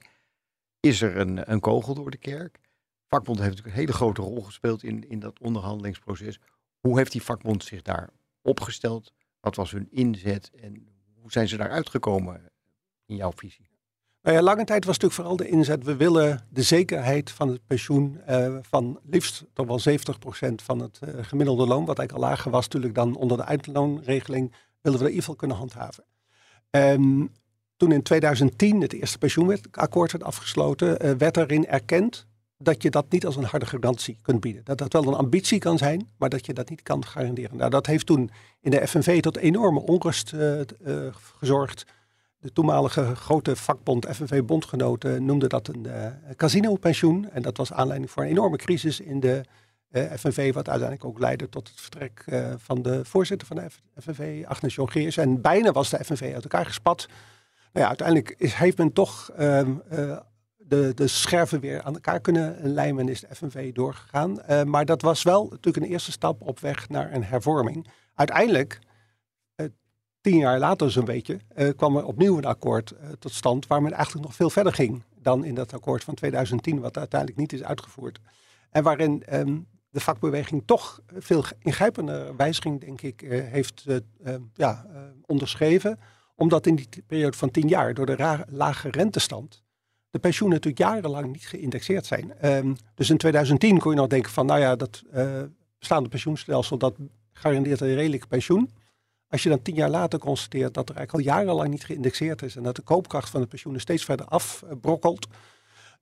Is 0.79 1.01
er 1.01 1.17
een, 1.17 1.51
een 1.51 1.59
kogel 1.59 1.93
door 1.93 2.11
de 2.11 2.17
kerk? 2.17 2.59
Vakbond 3.07 3.37
heeft 3.37 3.49
natuurlijk 3.49 3.75
een 3.75 3.81
hele 3.81 3.97
grote 3.97 4.21
rol 4.21 4.41
gespeeld 4.41 4.83
in, 4.83 5.09
in 5.09 5.19
dat 5.19 5.39
onderhandelingsproces. 5.39 6.39
Hoe 6.79 6.97
heeft 6.97 7.11
die 7.11 7.23
vakbond 7.23 7.63
zich 7.63 7.81
daar 7.81 8.09
opgesteld? 8.41 9.13
Wat 9.39 9.55
was 9.55 9.71
hun 9.71 9.87
inzet 9.91 10.51
en 10.61 10.87
hoe 11.21 11.31
zijn 11.31 11.47
ze 11.47 11.57
daar 11.57 11.69
uitgekomen 11.69 12.51
in 13.05 13.15
jouw 13.15 13.31
visie? 13.35 13.69
Nou 14.21 14.39
ja, 14.39 14.43
lange 14.43 14.63
tijd 14.63 14.85
was 14.85 14.97
natuurlijk 14.97 15.13
vooral 15.13 15.35
de 15.35 15.57
inzet. 15.57 15.83
We 15.83 15.95
willen 15.95 16.47
de 16.49 16.61
zekerheid 16.61 17.31
van 17.31 17.47
het 17.47 17.67
pensioen 17.67 18.21
uh, 18.29 18.57
van 18.61 18.99
liefst 19.03 19.45
toch 19.53 19.67
wel 19.67 19.97
70% 20.51 20.53
van 20.55 20.79
het 20.79 20.99
uh, 21.03 21.09
gemiddelde 21.21 21.67
loon, 21.67 21.85
wat 21.85 21.97
eigenlijk 21.97 22.11
al 22.11 22.29
lager 22.29 22.51
was 22.51 22.63
natuurlijk 22.63 22.95
dan 22.95 23.15
onder 23.15 23.37
de 23.37 23.43
eindloonregeling, 23.43 24.53
willen 24.81 24.99
we 24.99 25.05
in 25.05 25.11
ieder 25.11 25.23
geval 25.23 25.35
kunnen 25.35 25.57
handhaven. 25.57 26.03
Um, 26.69 27.31
toen 27.77 27.91
in 27.91 28.03
2010 28.03 28.81
het 28.81 28.93
eerste 28.93 29.17
pensioenakkoord 29.17 30.11
werd 30.11 30.23
afgesloten, 30.23 31.05
uh, 31.05 31.11
werd 31.11 31.37
erin 31.37 31.67
erkend 31.67 32.26
dat 32.57 32.81
je 32.83 32.89
dat 32.89 33.11
niet 33.11 33.25
als 33.25 33.35
een 33.35 33.43
harde 33.43 33.65
garantie 33.65 34.17
kunt 34.21 34.39
bieden. 34.39 34.63
Dat 34.63 34.77
dat 34.77 34.93
wel 34.93 35.07
een 35.07 35.13
ambitie 35.13 35.59
kan 35.59 35.77
zijn, 35.77 36.09
maar 36.17 36.29
dat 36.29 36.45
je 36.45 36.53
dat 36.53 36.69
niet 36.69 36.81
kan 36.81 37.05
garanderen. 37.05 37.57
Nou, 37.57 37.69
dat 37.69 37.85
heeft 37.85 38.05
toen 38.05 38.29
in 38.61 38.71
de 38.71 38.87
FNV 38.87 39.21
tot 39.21 39.37
enorme 39.37 39.79
onrust 39.79 40.33
uh, 40.33 40.59
uh, 40.59 40.65
gezorgd. 41.37 41.85
De 42.39 42.51
toenmalige 42.51 43.15
grote 43.15 43.55
vakbond 43.55 44.05
FNV-bondgenoten 44.05 45.25
noemden 45.25 45.49
dat 45.49 45.67
een 45.67 45.83
uh, 45.87 46.05
casino-pensioen. 46.35 47.29
En 47.29 47.41
dat 47.41 47.57
was 47.57 47.73
aanleiding 47.73 48.11
voor 48.11 48.23
een 48.23 48.29
enorme 48.29 48.57
crisis 48.57 48.99
in 48.99 49.19
de 49.19 49.43
FNV, 49.91 50.53
wat 50.53 50.69
uiteindelijk 50.69 51.09
ook 51.09 51.19
leidde 51.19 51.49
tot 51.49 51.67
het 51.67 51.81
vertrek 51.81 52.25
van 52.57 52.81
de 52.81 53.05
voorzitter 53.05 53.47
van 53.47 53.57
de 53.57 53.67
FNV, 54.01 54.43
Agnes 54.47 54.75
Jongerius. 54.75 55.17
En 55.17 55.41
bijna 55.41 55.71
was 55.71 55.89
de 55.89 56.03
FNV 56.03 56.31
uit 56.33 56.43
elkaar 56.43 56.65
gespat. 56.65 57.07
Nou 57.71 57.85
ja, 57.85 57.87
uiteindelijk 57.87 58.35
is, 58.37 58.53
heeft 58.53 58.77
men 58.77 58.93
toch 58.93 59.31
ehm, 59.35 59.71
de, 60.67 60.91
de 60.95 61.07
scherven 61.07 61.59
weer 61.59 61.81
aan 61.81 61.93
elkaar 61.93 62.19
kunnen 62.19 62.57
lijmen, 62.61 63.09
is 63.09 63.19
de 63.19 63.35
FNV 63.35 63.73
doorgegaan. 63.73 64.39
Uh, 64.49 64.63
maar 64.63 64.85
dat 64.85 65.01
was 65.01 65.23
wel 65.23 65.47
natuurlijk 65.49 65.85
een 65.85 65.91
eerste 65.91 66.11
stap 66.11 66.41
op 66.41 66.59
weg 66.59 66.89
naar 66.89 67.13
een 67.13 67.23
hervorming. 67.23 67.87
Uiteindelijk, 68.13 68.79
uh, 69.55 69.67
tien 70.21 70.37
jaar 70.37 70.59
later 70.59 70.91
zo'n 70.91 71.05
beetje, 71.05 71.39
uh, 71.55 71.69
kwam 71.75 71.97
er 71.97 72.05
opnieuw 72.05 72.37
een 72.37 72.45
akkoord 72.45 72.93
tot 73.19 73.33
stand 73.33 73.67
waar 73.67 73.81
men 73.81 73.93
eigenlijk 73.93 74.25
nog 74.25 74.35
veel 74.35 74.49
verder 74.49 74.73
ging 74.73 75.03
dan 75.21 75.45
in 75.45 75.55
dat 75.55 75.73
akkoord 75.73 76.03
van 76.03 76.13
2010, 76.13 76.79
wat 76.79 76.97
uiteindelijk 76.97 77.39
niet 77.39 77.53
is 77.53 77.63
uitgevoerd. 77.63 78.19
En 78.69 78.83
waarin 78.83 79.23
um, 79.33 79.67
de 79.89 79.99
vakbeweging 79.99 80.63
toch 80.65 81.01
veel 81.15 81.43
ingrijpende 81.59 82.33
wijziging, 82.37 82.79
denk 82.79 83.01
ik, 83.01 83.21
heeft 83.29 83.85
ja, 84.53 84.85
onderschreven. 85.25 85.99
Omdat 86.35 86.65
in 86.65 86.75
die 86.75 87.03
periode 87.07 87.37
van 87.37 87.51
tien 87.51 87.67
jaar 87.67 87.93
door 87.93 88.05
de 88.05 88.45
lage 88.47 88.89
rentestand 88.89 89.63
de 90.09 90.19
pensioenen 90.19 90.57
natuurlijk 90.57 90.91
jarenlang 90.91 91.31
niet 91.31 91.47
geïndexeerd 91.47 92.05
zijn. 92.05 92.33
Um, 92.45 92.75
dus 92.95 93.09
in 93.09 93.17
2010 93.17 93.79
kon 93.79 93.91
je 93.91 93.97
nog 93.97 94.07
denken 94.07 94.31
van, 94.31 94.45
nou 94.45 94.59
ja, 94.59 94.75
dat 94.75 95.03
uh, 95.13 95.41
bestaande 95.79 96.09
pensioenstelsel, 96.09 96.77
dat 96.77 96.95
garandeert 97.31 97.81
een 97.81 97.95
redelijk 97.95 98.27
pensioen. 98.27 98.69
Als 99.29 99.43
je 99.43 99.49
dan 99.49 99.61
tien 99.61 99.75
jaar 99.75 99.89
later 99.89 100.19
constateert 100.19 100.73
dat 100.73 100.89
er 100.89 100.95
eigenlijk 100.95 101.27
al 101.27 101.33
jarenlang 101.33 101.69
niet 101.69 101.85
geïndexeerd 101.85 102.41
is 102.41 102.55
en 102.55 102.63
dat 102.63 102.75
de 102.75 102.81
koopkracht 102.81 103.29
van 103.29 103.41
de 103.41 103.47
pensioenen 103.47 103.81
steeds 103.81 104.05
verder 104.05 104.25
afbrokkelt, 104.25 105.27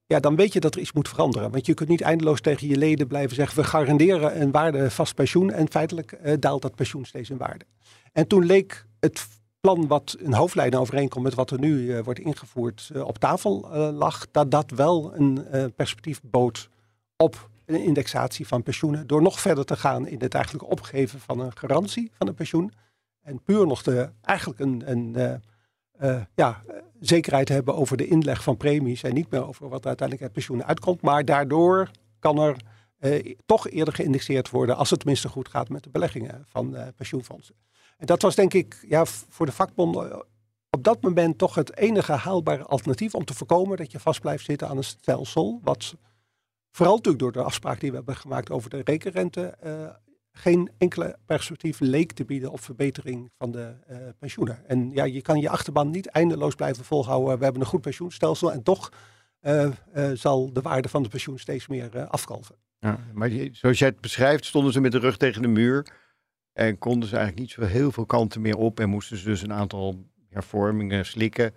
ja, 0.08 0.20
dan 0.20 0.36
weet 0.36 0.54
je 0.54 0.60
dat 0.60 0.76
er 0.76 0.82
iets 0.82 0.92
moet 0.92 1.10
veranderen. 1.10 1.52
Want 1.52 1.66
je 1.66 1.74
kunt 1.74 1.90
niet 1.90 2.02
eindeloos 2.02 2.42
tegen 2.42 2.68
je 2.68 2.78
leden 2.78 3.08
blijven 3.08 3.36
zeggen, 3.36 3.58
we 3.58 3.64
garanderen 3.64 4.42
een 4.42 4.52
waarde 4.52 4.92
vast 4.92 5.16
pensioen 5.16 5.52
en 5.52 5.72
feitelijk 5.72 6.18
uh, 6.24 6.34
daalt 6.40 6.62
dat 6.62 6.76
pensioen 6.76 7.06
steeds 7.06 7.30
in 7.30 7.38
waarde. 7.38 7.66
En 8.12 8.28
toen 8.28 8.46
leek 8.46 8.86
het 9.00 9.28
plan 9.66 9.88
wat 9.88 10.16
een 10.20 10.34
hoofdlijn 10.34 10.76
overeenkomt 10.76 11.24
met 11.24 11.34
wat 11.34 11.52
er 11.52 11.60
nu 11.60 11.82
uh, 11.82 12.00
wordt 12.00 12.20
ingevoerd 12.20 12.90
uh, 12.94 13.08
op 13.08 13.18
tafel 13.18 13.70
uh, 13.74 13.98
lag, 13.98 14.28
dat 14.32 14.52
dat 14.52 14.72
wel 14.72 15.16
een 15.16 15.48
perspectief 15.76 16.22
bood 16.24 16.70
op 17.18 17.50
een 17.66 17.84
indexatie 17.84 18.48
van 18.48 18.64
pensioenen. 18.64 19.08
Door 19.08 19.22
nog 19.22 19.40
verder 19.40 19.66
te 19.66 19.76
gaan 19.76 20.08
in 20.08 20.22
het 20.22 20.34
eigenlijk 20.34 20.72
opgeven 20.72 21.20
van 21.20 21.40
een 21.40 21.58
garantie 21.58 22.12
van 22.14 22.28
een 22.28 22.34
pensioen. 22.34 22.74
En 23.22 23.42
puur 23.44 23.68
nog 23.68 23.84
de, 23.84 24.10
eigenlijk 24.22 24.60
een, 24.60 24.84
een 24.86 25.42
ja, 26.36 26.64
zekerheid 27.00 27.50
hebben 27.50 27.76
over 27.76 27.98
de 27.98 28.08
inleg 28.08 28.44
van 28.44 28.58
premies 28.58 29.04
en 29.04 29.14
niet 29.14 29.32
meer 29.32 29.48
over 29.48 29.70
wat 29.70 29.86
uiteindelijk 29.86 30.22
uit 30.22 30.34
pensioenen 30.34 30.66
uitkomt. 30.66 31.02
Maar 31.02 31.26
daardoor 31.26 31.90
kan 32.20 32.38
er 32.40 32.56
toch 33.46 33.70
eerder 33.70 33.94
geïndexeerd 33.94 34.50
worden 34.50 34.76
als 34.76 34.90
het 34.90 35.00
tenminste 35.00 35.30
goed 35.30 35.50
gaat 35.50 35.70
met 35.70 35.84
de 35.84 35.90
beleggingen 35.90 36.46
van 36.48 36.76
pensioenfondsen. 36.96 37.56
En 37.98 38.06
dat 38.06 38.22
was 38.22 38.36
denk 38.36 38.54
ik 38.54 38.86
ja, 38.88 39.06
voor 39.06 39.46
de 39.46 39.52
vakbonden 39.52 40.12
eh, 40.12 40.20
op 40.70 40.84
dat 40.84 41.02
moment 41.02 41.38
toch 41.38 41.56
het 41.56 41.78
enige 41.78 42.12
haalbare 42.12 42.64
alternatief 42.64 43.16
om 43.16 43.26
te 43.26 43.34
voorkomen 43.34 43.78
dat 43.78 43.92
je 43.92 44.00
vast 44.00 44.22
blijft 44.22 44.46
zitten 44.46 44.68
aan 44.68 44.78
een 44.78 44.84
stelsel. 44.84 45.60
Wat 45.64 45.96
vooral 46.72 46.96
natuurlijk 46.96 47.24
door 47.24 47.32
de 47.32 47.44
afspraak 47.44 47.80
die 47.80 47.90
we 47.90 47.96
hebben 47.96 48.16
gemaakt 48.16 48.52
over 48.52 48.70
de 48.70 48.82
rekenrente 48.84 49.58
uh, 49.66 49.90
geen 50.32 50.72
enkele 50.78 51.18
perspectief 51.26 51.80
leek 51.80 52.12
te 52.12 52.26
bieden 52.26 52.52
op 52.52 52.60
verbetering 52.60 53.32
van 53.38 53.52
de 53.52 53.74
uh, 53.90 53.98
pensioenen. 54.20 54.68
En 54.68 54.92
ja, 54.92 55.04
je 55.04 55.22
kan 55.22 55.40
je 55.40 55.50
achterban 55.50 55.90
niet 55.90 56.08
eindeloos 56.08 56.56
blijven 56.56 56.86
volhouden. 56.86 57.38
We 57.38 57.44
hebben 57.44 57.62
een 57.62 57.68
goed 57.68 57.82
pensioenstelsel 57.82 58.52
en 58.52 58.64
toch 58.64 58.92
zal 60.14 60.54
de 60.54 60.62
waarde 60.62 60.90
van 60.90 61.04
de 61.04 61.10
pensioen 61.10 61.40
steeds 61.40 61.68
meer 61.68 62.08
afkalven. 62.08 62.56
Ja, 62.80 63.00
maar 63.14 63.32
zoals 63.52 63.80
jij 63.80 63.88
het 63.88 64.02
beschrijft, 64.02 64.46
stonden 64.46 64.74
ze 64.74 64.82
met 64.82 64.92
de 64.92 65.00
rug 65.00 65.18
tegen 65.18 65.42
de 65.42 65.48
muur. 65.48 65.86
En 66.56 66.78
konden 66.78 67.10
ze 67.10 67.16
eigenlijk 67.16 67.48
niet 67.48 67.56
zo 67.56 67.74
heel 67.74 67.92
veel 67.92 68.06
kanten 68.06 68.42
meer 68.42 68.58
op 68.58 68.80
en 68.80 68.90
moesten 68.90 69.18
ze 69.18 69.26
dus 69.26 69.42
een 69.42 69.54
aantal 69.54 70.06
hervormingen 70.30 71.06
slikken 71.06 71.54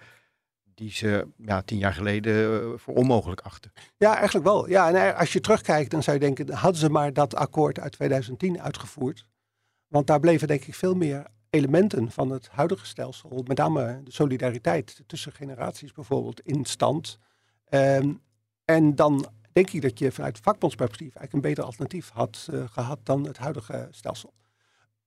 die 0.75 0.91
ze 0.91 1.29
ja, 1.37 1.63
tien 1.63 1.79
jaar 1.79 1.93
geleden 1.93 2.63
eh, 2.63 2.79
voor 2.79 2.95
onmogelijk 2.95 3.41
achten. 3.41 3.73
Ja, 3.97 4.17
eigenlijk 4.17 4.47
wel. 4.47 4.69
Ja, 4.69 4.89
en 4.89 4.95
eh, 4.95 5.19
als 5.19 5.33
je 5.33 5.41
terugkijkt, 5.41 5.91
dan 5.91 6.03
zou 6.03 6.17
je 6.17 6.23
denken, 6.23 6.55
hadden 6.55 6.81
ze 6.81 6.91
maar 6.91 7.13
dat 7.13 7.35
akkoord 7.35 7.81
uit 7.81 7.93
2010 7.93 8.63
uitgevoerd. 8.63 9.27
Want 9.89 10.07
daar 10.07 10.21
bleven 10.21 10.49
denk 10.49 10.65
ik 10.65 10.75
veel 10.75 10.95
meer 10.95 11.27
elementen 11.51 12.11
van 12.11 12.31
het 12.31 12.49
huidige 12.49 12.87
stelsel, 12.87 13.45
met 13.47 13.57
name 13.57 14.01
de 14.05 14.13
solidariteit 14.13 15.03
tussen 15.07 15.33
generaties 15.33 15.93
bijvoorbeeld, 15.93 16.41
in 16.41 16.65
stand. 16.65 17.19
Um, 17.71 18.21
en 18.65 18.95
dan 18.95 19.27
denk 19.53 19.71
ik 19.71 19.83
dat 19.83 19.99
je 19.99 20.13
vanuit 20.13 20.39
vakbondsperspectief 20.39 21.15
eigenlijk 21.15 21.33
een 21.33 21.51
beter 21.51 21.65
alternatief 21.65 22.11
had 22.11 22.49
gehad 22.71 22.99
dan 23.03 23.27
het 23.27 23.39
huidige 23.39 23.89
stelsel. 23.91 24.33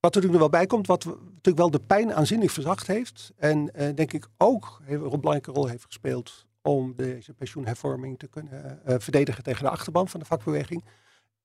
Wat 0.01 0.15
er 0.15 0.21
natuurlijk 0.21 0.41
nog 0.41 0.51
wel 0.51 0.59
bij 0.61 0.67
komt, 0.67 0.87
wat 0.87 1.05
natuurlijk 1.05 1.57
wel 1.57 1.71
de 1.71 1.79
pijn 1.79 2.13
aanzienlijk 2.13 2.51
verzacht 2.51 2.87
heeft. 2.87 3.31
En 3.37 3.71
denk 3.95 4.13
ik 4.13 4.27
ook 4.37 4.81
een 4.87 4.99
belangrijke 4.99 5.51
rol 5.51 5.67
heeft 5.67 5.85
gespeeld 5.85 6.45
om 6.61 6.93
deze 6.95 7.33
pensioenhervorming 7.33 8.19
te 8.19 8.27
kunnen 8.27 8.79
verdedigen 8.85 9.43
tegen 9.43 9.63
de 9.63 9.69
achterban 9.69 10.07
van 10.07 10.19
de 10.19 10.25
vakbeweging 10.25 10.83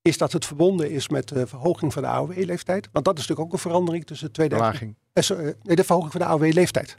is 0.01 0.17
dat 0.17 0.31
het 0.31 0.45
verbonden 0.45 0.91
is 0.91 1.09
met 1.09 1.27
de 1.27 1.47
verhoging 1.47 1.93
van 1.93 2.01
de 2.01 2.07
AOW-leeftijd. 2.07 2.89
Want 2.91 3.05
dat 3.05 3.17
is 3.17 3.21
natuurlijk 3.21 3.47
ook 3.47 3.53
een 3.53 3.69
verandering 3.69 4.05
tussen 4.05 4.31
2000... 4.31 4.77
Verlaging. 5.13 5.57
nee, 5.63 5.75
de 5.75 5.83
verhoging 5.83 6.11
van 6.11 6.21
de 6.21 6.27
AOW-leeftijd. 6.27 6.97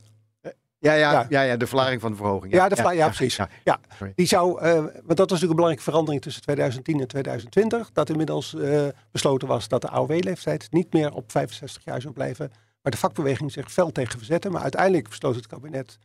Ja, 0.80 0.92
ja, 0.92 1.26
ja, 1.28 1.40
ja. 1.40 1.56
de 1.56 1.66
verlaging 1.66 2.00
van 2.00 2.11
de 2.11 2.16
verhoging. 2.16 2.52
Ja, 2.52 2.68
de 2.68 2.94
ja, 2.94 3.06
precies. 3.06 3.38
Ja, 3.64 3.80
Die 4.14 4.26
zou, 4.26 4.62
uh, 4.62 4.73
want 4.73 4.92
dat 4.92 5.06
was 5.06 5.18
natuurlijk 5.18 5.40
een 5.40 5.49
belangrijke 5.49 5.82
verandering 5.82 6.23
tussen 6.23 6.42
2010 6.42 7.00
en 7.00 7.08
2020. 7.08 7.90
Dat 7.92 8.11
inmiddels 8.11 8.54
uh, 8.54 8.87
besloten 9.11 9.49
was 9.49 9.68
dat 9.68 9.80
de 9.80 9.88
AOW-leeftijd 9.88 10.66
niet 10.70 10.92
meer 10.92 11.12
op 11.12 11.30
65 11.32 11.85
jaar 11.85 12.00
zou 12.00 12.12
blijven. 12.14 12.52
Maar 12.82 12.92
de 12.92 12.99
vakbeweging 12.99 13.52
zich 13.52 13.73
fel 13.73 13.92
tegen 13.92 14.18
verzetten. 14.18 14.52
Maar 14.52 14.62
uiteindelijk 14.62 15.08
besloot 15.08 15.35
het 15.35 15.47
kabinet 15.47 15.99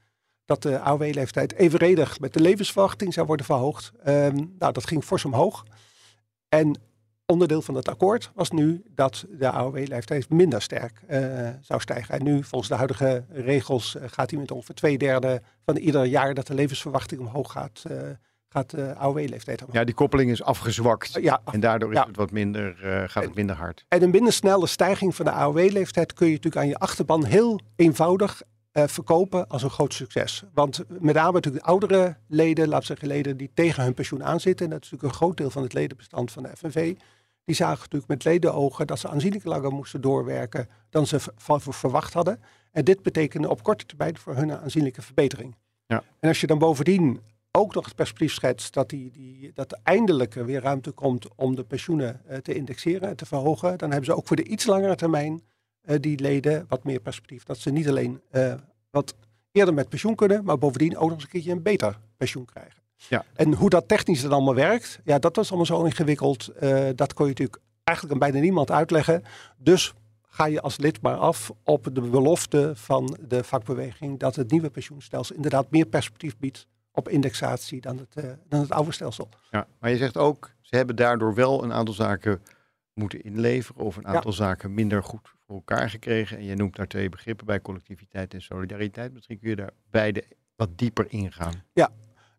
dat 0.45 0.61
de 0.61 0.79
AOW-leeftijd 0.79 1.53
evenredig 1.53 2.19
met 2.19 2.33
de 2.33 2.39
levensverwachting 2.39 3.13
zou 3.13 3.27
worden 3.27 3.45
verhoogd. 3.45 3.91
Um, 4.07 4.55
nou, 4.59 4.73
dat 4.73 4.87
ging 4.87 5.03
fors 5.03 5.25
omhoog. 5.25 5.63
En 6.49 6.79
onderdeel 7.25 7.61
van 7.61 7.75
het 7.75 7.89
akkoord 7.89 8.31
was 8.33 8.51
nu 8.51 8.83
dat 8.95 9.25
de 9.29 9.49
AOW-leeftijd 9.49 10.29
minder 10.29 10.61
sterk 10.61 11.01
uh, 11.09 11.49
zou 11.61 11.81
stijgen. 11.81 12.19
En 12.19 12.23
nu, 12.23 12.43
volgens 12.43 12.69
de 12.69 12.75
huidige 12.75 13.25
regels, 13.29 13.95
uh, 13.95 14.03
gaat 14.05 14.31
hij 14.31 14.39
met 14.39 14.51
ongeveer 14.51 14.75
twee 14.75 14.97
derde 14.97 15.41
van 15.65 15.77
ieder 15.77 16.05
jaar 16.05 16.33
dat 16.33 16.47
de 16.47 16.53
levensverwachting 16.53 17.21
omhoog 17.21 17.51
gaat, 17.51 17.83
uh, 17.91 18.01
gaat 18.49 18.69
de 18.69 18.95
AOW-leeftijd 18.95 19.61
omhoog. 19.61 19.75
Ja, 19.75 19.83
die 19.83 19.93
koppeling 19.93 20.31
is 20.31 20.43
afgezwakt. 20.43 21.17
ja, 21.21 21.41
en 21.51 21.59
daardoor 21.59 21.93
is 21.93 21.99
het 21.99 22.15
wat 22.15 22.31
minder, 22.31 22.75
gaat 23.07 23.23
het 23.23 23.35
minder 23.35 23.55
hard. 23.55 23.85
En 23.87 24.03
een 24.03 24.09
minder 24.09 24.33
snelle 24.33 24.67
stijging 24.67 25.15
van 25.15 25.25
de 25.25 25.31
AOW-leeftijd 25.31 26.13
kun 26.13 26.27
je 26.27 26.33
natuurlijk 26.33 26.63
aan 26.63 26.69
je 26.69 26.77
achterban 26.77 27.25
heel 27.25 27.59
eenvoudig 27.75 28.41
uh, 28.73 28.83
verkopen 28.87 29.47
als 29.47 29.63
een 29.63 29.69
groot 29.69 29.93
succes. 29.93 30.43
Want 30.53 30.83
met 30.87 31.15
name 31.15 31.31
natuurlijk 31.31 31.63
de 31.63 31.69
oudere 31.69 32.17
leden, 32.27 32.67
laat 32.67 32.83
zeggen 32.83 33.07
leden 33.07 33.37
die 33.37 33.51
tegen 33.53 33.83
hun 33.83 33.93
pensioen 33.93 34.23
aanzitten, 34.23 34.65
en 34.65 34.71
dat 34.71 34.83
is 34.83 34.91
natuurlijk 34.91 35.13
een 35.13 35.19
groot 35.19 35.37
deel 35.37 35.49
van 35.49 35.63
het 35.63 35.73
ledenbestand 35.73 36.31
van 36.31 36.43
de 36.43 36.49
FNV, 36.57 36.95
die 37.45 37.55
zagen 37.55 37.79
natuurlijk 37.79 38.07
met 38.07 38.23
ledenogen 38.23 38.87
dat 38.87 38.99
ze 38.99 39.07
aanzienlijk 39.07 39.45
langer 39.45 39.71
moesten 39.71 40.01
doorwerken 40.01 40.69
dan 40.89 41.07
ze 41.07 41.19
verwacht 41.69 42.13
hadden. 42.13 42.39
En 42.71 42.83
dit 42.83 43.01
betekende 43.01 43.49
op 43.49 43.63
korte 43.63 43.85
termijn 43.85 44.17
voor 44.17 44.35
hun 44.35 44.49
een 44.49 44.59
aanzienlijke 44.59 45.01
verbetering. 45.01 45.55
Ja. 45.85 46.03
En 46.19 46.29
als 46.29 46.41
je 46.41 46.47
dan 46.47 46.57
bovendien 46.57 47.21
ook 47.51 47.73
nog 47.73 47.85
het 47.85 47.95
perspectief 47.95 48.33
schetst 48.33 48.73
dat, 48.73 48.89
die, 48.89 49.11
die, 49.11 49.51
dat 49.53 49.71
er 49.71 49.79
eindelijk 49.83 50.33
weer 50.33 50.61
ruimte 50.61 50.91
komt 50.91 51.27
om 51.35 51.55
de 51.55 51.63
pensioenen 51.63 52.21
uh, 52.29 52.37
te 52.37 52.53
indexeren 52.53 53.09
en 53.09 53.15
te 53.15 53.25
verhogen, 53.25 53.77
dan 53.77 53.89
hebben 53.89 54.05
ze 54.05 54.15
ook 54.15 54.27
voor 54.27 54.35
de 54.35 54.43
iets 54.43 54.65
langere 54.65 54.95
termijn 54.95 55.41
die 55.99 56.19
leden 56.19 56.65
wat 56.67 56.83
meer 56.83 56.99
perspectief. 56.99 57.43
Dat 57.43 57.57
ze 57.57 57.69
niet 57.69 57.89
alleen 57.89 58.21
uh, 58.31 58.53
wat 58.89 59.15
eerder 59.51 59.73
met 59.73 59.89
pensioen 59.89 60.15
kunnen, 60.15 60.43
maar 60.43 60.57
bovendien 60.57 60.97
ook 60.97 61.09
nog 61.09 61.13
eens 61.13 61.23
een 61.23 61.29
keertje 61.29 61.51
een 61.51 61.61
beter 61.61 61.99
pensioen 62.17 62.45
krijgen. 62.45 62.81
Ja. 62.95 63.25
En 63.33 63.53
hoe 63.53 63.69
dat 63.69 63.87
technisch 63.87 64.21
dan 64.21 64.31
allemaal 64.31 64.55
werkt, 64.55 64.99
ja, 65.03 65.19
dat 65.19 65.35
was 65.35 65.47
allemaal 65.47 65.65
zo 65.65 65.83
ingewikkeld. 65.83 66.49
Uh, 66.61 66.89
dat 66.95 67.13
kon 67.13 67.25
je 67.25 67.31
natuurlijk 67.31 67.59
eigenlijk 67.83 68.21
aan 68.21 68.29
bijna 68.29 68.43
niemand 68.45 68.71
uitleggen. 68.71 69.23
Dus 69.57 69.93
ga 70.27 70.45
je 70.45 70.61
als 70.61 70.77
lid 70.77 71.01
maar 71.01 71.15
af 71.15 71.51
op 71.63 71.89
de 71.93 72.01
belofte 72.01 72.71
van 72.75 73.17
de 73.27 73.43
vakbeweging 73.43 74.19
dat 74.19 74.35
het 74.35 74.51
nieuwe 74.51 74.69
pensioenstelsel 74.69 75.35
inderdaad 75.35 75.71
meer 75.71 75.85
perspectief 75.85 76.37
biedt 76.37 76.67
op 76.91 77.09
indexatie 77.09 77.81
dan 77.81 77.97
het, 77.97 78.23
uh, 78.23 78.31
dan 78.47 78.59
het 78.59 78.71
oude 78.71 78.91
stelsel. 78.91 79.29
Ja, 79.51 79.67
maar 79.79 79.89
je 79.89 79.97
zegt 79.97 80.17
ook, 80.17 80.51
ze 80.61 80.75
hebben 80.75 80.95
daardoor 80.95 81.33
wel 81.33 81.63
een 81.63 81.73
aantal 81.73 81.93
zaken 81.93 82.41
moeten 82.93 83.21
inleveren 83.21 83.81
of 83.81 83.95
een 83.95 84.07
aantal 84.07 84.33
zaken 84.33 84.73
minder 84.73 85.03
goed 85.03 85.33
elkaar 85.53 85.89
gekregen. 85.89 86.37
En 86.37 86.43
je 86.43 86.55
noemt 86.55 86.75
daar 86.75 86.87
twee 86.87 87.09
begrippen 87.09 87.45
bij, 87.45 87.61
collectiviteit 87.61 88.33
en 88.33 88.41
solidariteit. 88.41 89.13
Misschien 89.13 89.39
kun 89.39 89.49
je 89.49 89.55
daar 89.55 89.73
beide 89.89 90.23
wat 90.55 90.77
dieper 90.77 91.05
ingaan. 91.09 91.63
Ja, 91.73 91.91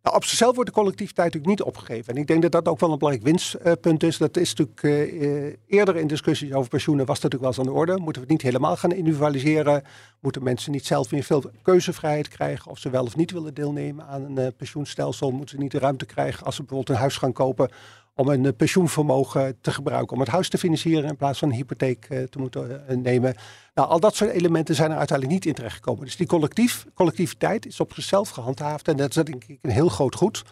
nou, 0.05 0.17
op 0.17 0.25
zichzelf 0.25 0.55
wordt 0.55 0.71
de 0.71 0.77
collectiviteit 0.77 1.33
natuurlijk 1.33 1.59
niet 1.59 1.69
opgegeven. 1.69 2.15
En 2.15 2.21
ik 2.21 2.27
denk 2.27 2.43
dat 2.43 2.53
dat 2.53 2.69
ook 2.69 2.81
wel 2.81 2.93
een 2.93 2.99
belangrijk 2.99 3.27
winstpunt 3.27 4.03
is. 4.03 4.19
Dat 4.19 4.37
is 4.37 4.55
natuurlijk 4.55 4.83
uh, 4.83 5.57
eerder 5.67 5.97
in 5.97 6.07
discussies 6.07 6.53
over 6.53 6.71
pensioenen 6.71 7.07
was 7.07 7.21
dat 7.21 7.33
natuurlijk 7.33 7.57
wel 7.57 7.67
eens 7.67 7.77
aan 7.79 7.85
de 7.87 7.93
orde. 7.93 8.03
Moeten 8.03 8.23
we 8.23 8.29
het 8.29 8.31
niet 8.31 8.43
helemaal 8.43 8.77
gaan 8.77 8.93
individualiseren? 8.93 9.83
Moeten 10.21 10.43
mensen 10.43 10.73
niet 10.73 10.87
zelf 10.87 11.11
meer 11.11 11.23
veel 11.23 11.51
keuzevrijheid 11.63 12.29
krijgen 12.29 12.71
of 12.71 12.79
ze 12.79 12.91
wel 12.91 13.05
of 13.05 13.17
niet 13.17 13.31
willen 13.31 13.55
deelnemen 13.55 14.07
aan 14.07 14.23
een 14.23 14.39
uh, 14.39 14.47
pensioenstelsel? 14.57 15.31
Moeten 15.31 15.57
ze 15.57 15.63
niet 15.63 15.73
de 15.73 15.79
ruimte 15.79 16.07
krijgen 16.07 16.47
als 16.47 16.55
ze 16.55 16.61
bijvoorbeeld 16.61 16.97
een 16.97 17.03
huis 17.03 17.17
gaan 17.17 17.33
kopen 17.33 17.71
om 18.15 18.29
een 18.29 18.47
eh, 18.47 18.53
pensioenvermogen 18.57 19.61
te 19.61 19.73
gebruiken 19.73 20.13
om 20.13 20.21
het 20.21 20.29
huis 20.29 20.49
te 20.49 20.59
financieren 20.59 21.09
in 21.09 21.17
plaats 21.17 21.39
van 21.39 21.49
een 21.49 21.55
hypotheek 21.55 22.07
uh, 22.11 22.23
te 22.23 22.39
moeten 22.39 22.85
uh, 22.91 22.97
nemen. 22.97 23.35
Nou, 23.75 23.89
al 23.89 24.01
dat 24.01 24.15
soort 24.15 24.31
elementen 24.31 24.75
zijn 24.75 24.91
er 24.91 24.97
uiteindelijk 24.97 25.39
niet 25.39 25.47
in 25.47 25.55
terechtgekomen. 25.55 26.05
Dus 26.05 26.17
die 26.17 26.27
collectief, 26.27 26.87
collectiviteit 26.95 27.67
is 27.67 27.81
op 27.81 27.93
zichzelf 27.93 28.29
gehandhaafd 28.29 28.89
en 28.89 28.97
dat 28.97 29.17
is 29.17 29.25
denk 29.25 29.45
ik 29.45 29.59
een 29.63 29.71
heel 29.71 29.89
groot 29.89 30.15
goed. 30.15 30.43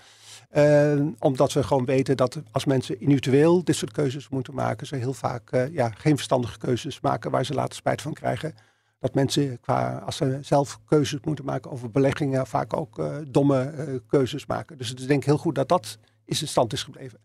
Omdat 1.18 1.52
we 1.52 1.62
gewoon 1.62 1.84
weten 1.84 2.16
dat 2.16 2.42
als 2.50 2.64
mensen 2.64 3.00
individueel 3.00 3.64
dit 3.64 3.76
soort 3.76 3.92
keuzes 3.92 4.28
moeten 4.28 4.54
maken, 4.54 4.86
ze 4.86 4.96
heel 4.96 5.12
vaak 5.12 5.68
ja, 5.72 5.90
geen 5.90 6.14
verstandige 6.14 6.58
keuzes 6.58 7.00
maken 7.00 7.30
waar 7.30 7.44
ze 7.44 7.54
later 7.54 7.74
spijt 7.74 8.02
van 8.02 8.12
krijgen. 8.12 8.54
Dat 9.00 9.14
mensen, 9.14 9.60
qua, 9.60 10.02
als 10.06 10.16
ze 10.16 10.38
zelf 10.40 10.80
keuzes 10.84 11.20
moeten 11.22 11.44
maken 11.44 11.70
over 11.70 11.90
beleggingen, 11.90 12.46
vaak 12.46 12.76
ook 12.76 13.02
domme 13.28 14.02
keuzes 14.08 14.46
maken. 14.46 14.78
Dus 14.78 14.88
het 14.88 15.00
is 15.00 15.06
denk 15.06 15.20
ik 15.20 15.26
heel 15.26 15.38
goed 15.38 15.54
dat 15.54 15.68
dat 15.68 15.98
in 16.24 16.34
stand 16.34 16.72
is 16.72 16.82
gebleven. 16.82 17.18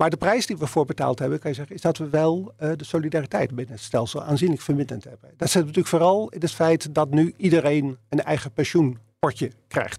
Maar 0.00 0.10
de 0.10 0.16
prijs 0.16 0.46
die 0.46 0.56
we 0.56 0.66
voor 0.66 0.84
betaald 0.84 1.18
hebben, 1.18 1.38
kan 1.38 1.50
je 1.50 1.56
zeggen, 1.56 1.74
is 1.74 1.80
dat 1.80 1.98
we 1.98 2.08
wel 2.08 2.54
uh, 2.60 2.72
de 2.76 2.84
solidariteit 2.84 3.54
binnen 3.54 3.74
het 3.74 3.84
stelsel 3.84 4.22
aanzienlijk 4.22 4.60
verminderd 4.60 5.04
hebben. 5.04 5.30
Dat 5.36 5.50
zit 5.50 5.60
natuurlijk 5.60 5.88
vooral 5.88 6.28
in 6.28 6.40
het 6.40 6.52
feit 6.52 6.94
dat 6.94 7.10
nu 7.10 7.34
iedereen 7.36 7.98
een 8.08 8.22
eigen 8.22 8.52
pensioenpotje 8.52 9.50
krijgt. 9.68 9.98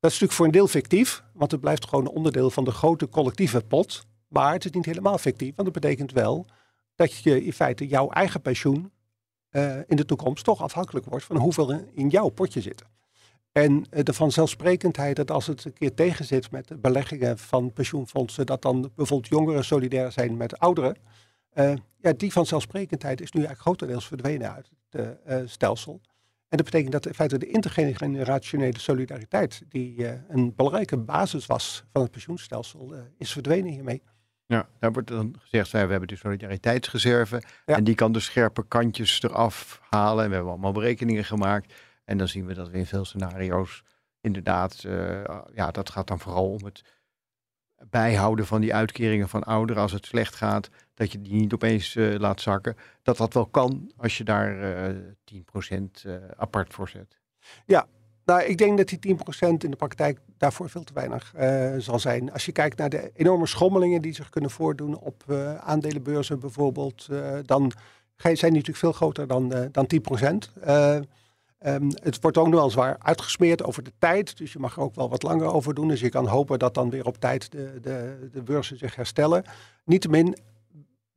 Dat 0.00 0.10
is 0.10 0.18
natuurlijk 0.18 0.32
voor 0.32 0.46
een 0.46 0.52
deel 0.52 0.66
fictief, 0.68 1.22
want 1.32 1.50
het 1.50 1.60
blijft 1.60 1.88
gewoon 1.88 2.04
een 2.04 2.10
onderdeel 2.10 2.50
van 2.50 2.64
de 2.64 2.70
grote 2.70 3.08
collectieve 3.08 3.60
pot. 3.60 4.06
Maar 4.28 4.52
het 4.52 4.64
is 4.64 4.70
niet 4.70 4.84
helemaal 4.84 5.18
fictief, 5.18 5.54
want 5.56 5.72
dat 5.72 5.82
betekent 5.82 6.12
wel 6.12 6.46
dat 6.94 7.14
je 7.14 7.44
in 7.44 7.52
feite 7.52 7.86
jouw 7.86 8.10
eigen 8.10 8.40
pensioen 8.40 8.92
uh, 9.50 9.76
in 9.86 9.96
de 9.96 10.04
toekomst 10.04 10.44
toch 10.44 10.62
afhankelijk 10.62 11.06
wordt 11.06 11.24
van 11.24 11.36
hoeveel 11.36 11.70
in 11.94 12.08
jouw 12.08 12.28
potje 12.28 12.60
zitten. 12.60 12.86
En 13.52 13.86
eh, 13.90 14.04
de 14.04 14.12
vanzelfsprekendheid 14.12 15.16
dat 15.16 15.30
als 15.30 15.46
het 15.46 15.64
een 15.64 15.72
keer 15.72 15.94
tegenzit 15.94 16.50
met 16.50 16.80
beleggingen 16.80 17.38
van 17.38 17.72
pensioenfondsen, 17.72 18.46
dat 18.46 18.62
dan 18.62 18.90
bijvoorbeeld 18.94 19.30
jongeren 19.30 19.64
solidair 19.64 20.12
zijn 20.12 20.36
met 20.36 20.58
ouderen. 20.58 20.96
Uh, 21.54 21.72
ja, 22.00 22.12
die 22.12 22.32
vanzelfsprekendheid 22.32 23.20
is 23.20 23.32
nu 23.32 23.38
eigenlijk 23.38 23.66
grotendeels 23.66 24.06
verdwenen 24.06 24.52
uit 24.52 24.70
het 24.90 25.16
uh, 25.28 25.36
stelsel. 25.44 26.00
En 26.48 26.56
dat 26.56 26.64
betekent 26.64 26.92
dat 26.92 27.06
in 27.06 27.14
feite 27.14 27.38
de 27.38 27.46
intergenerationele 27.46 28.78
solidariteit, 28.78 29.62
die 29.68 30.06
een 30.28 30.54
belangrijke 30.54 30.96
basis 30.96 31.46
was 31.46 31.84
van 31.92 32.02
het 32.02 32.10
pensioenstelsel, 32.10 32.94
is 33.18 33.32
verdwenen 33.32 33.72
hiermee. 33.72 34.02
Ja, 34.46 34.68
daar 34.78 34.92
wordt 34.92 35.08
dan 35.08 35.34
gezegd, 35.38 35.70
we 35.70 35.78
hebben 35.78 36.08
de 36.08 36.16
solidariteitsreserve 36.16 37.42
en 37.64 37.84
die 37.84 37.94
kan 37.94 38.12
de 38.12 38.20
scherpe 38.20 38.64
kantjes 38.68 39.22
eraf 39.22 39.80
halen. 39.90 40.22
En 40.22 40.28
we 40.28 40.34
hebben 40.34 40.52
allemaal 40.52 40.72
berekeningen 40.72 41.24
gemaakt. 41.24 41.72
En 42.04 42.18
dan 42.18 42.28
zien 42.28 42.46
we 42.46 42.54
dat 42.54 42.68
we 42.68 42.78
in 42.78 42.86
veel 42.86 43.04
scenario's 43.04 43.82
inderdaad, 44.22 44.82
uh, 44.86 45.24
ja, 45.54 45.70
dat 45.70 45.90
gaat 45.90 46.06
dan 46.06 46.18
vooral 46.20 46.50
om 46.50 46.64
het 46.64 46.82
bijhouden 47.90 48.46
van 48.46 48.60
die 48.60 48.74
uitkeringen 48.74 49.28
van 49.28 49.42
ouderen 49.42 49.82
als 49.82 49.92
het 49.92 50.06
slecht 50.06 50.34
gaat, 50.34 50.68
dat 50.94 51.12
je 51.12 51.22
die 51.22 51.34
niet 51.34 51.52
opeens 51.52 51.94
uh, 51.94 52.18
laat 52.18 52.40
zakken. 52.40 52.76
Dat 53.02 53.16
dat 53.16 53.34
wel 53.34 53.46
kan 53.46 53.92
als 53.96 54.18
je 54.18 54.24
daar 54.24 54.78
uh, 54.90 54.96
10% 56.04 56.10
apart 56.36 56.74
voor 56.74 56.88
zet. 56.88 57.20
Ja, 57.66 57.86
nou, 58.24 58.42
ik 58.42 58.58
denk 58.58 58.78
dat 58.78 58.88
die 58.88 59.16
10% 59.16 59.18
in 59.40 59.70
de 59.70 59.76
praktijk 59.76 60.18
daarvoor 60.36 60.70
veel 60.70 60.84
te 60.84 60.92
weinig 60.92 61.34
zal 61.78 61.98
zijn. 61.98 62.32
Als 62.32 62.46
je 62.46 62.52
kijkt 62.52 62.78
naar 62.78 62.88
de 62.88 63.10
enorme 63.14 63.46
schommelingen 63.46 64.02
die 64.02 64.14
zich 64.14 64.28
kunnen 64.28 64.50
voordoen 64.50 64.98
op 64.98 65.24
aandelenbeurzen 65.60 66.40
bijvoorbeeld, 66.40 67.08
dan 67.44 67.72
zijn 68.16 68.36
die 68.36 68.50
natuurlijk 68.50 68.76
veel 68.76 68.92
groter 68.92 69.26
dan, 69.26 69.68
dan 69.70 69.86
10%. 69.86 70.52
Um, 71.66 71.90
het 72.02 72.20
wordt 72.20 72.36
ook 72.36 72.48
nog 72.48 72.60
wel 72.60 72.70
zwaar 72.70 72.96
uitgesmeerd 72.98 73.62
over 73.62 73.82
de 73.82 73.92
tijd. 73.98 74.36
Dus 74.36 74.52
je 74.52 74.58
mag 74.58 74.76
er 74.76 74.82
ook 74.82 74.94
wel 74.94 75.08
wat 75.08 75.22
langer 75.22 75.52
over 75.52 75.74
doen. 75.74 75.88
Dus 75.88 76.00
je 76.00 76.08
kan 76.08 76.26
hopen 76.26 76.58
dat 76.58 76.74
dan 76.74 76.90
weer 76.90 77.06
op 77.06 77.16
tijd 77.16 77.50
de, 77.50 77.78
de, 77.82 78.28
de 78.32 78.42
beurzen 78.42 78.78
zich 78.78 78.94
herstellen. 78.94 79.44
Niettemin 79.84 80.36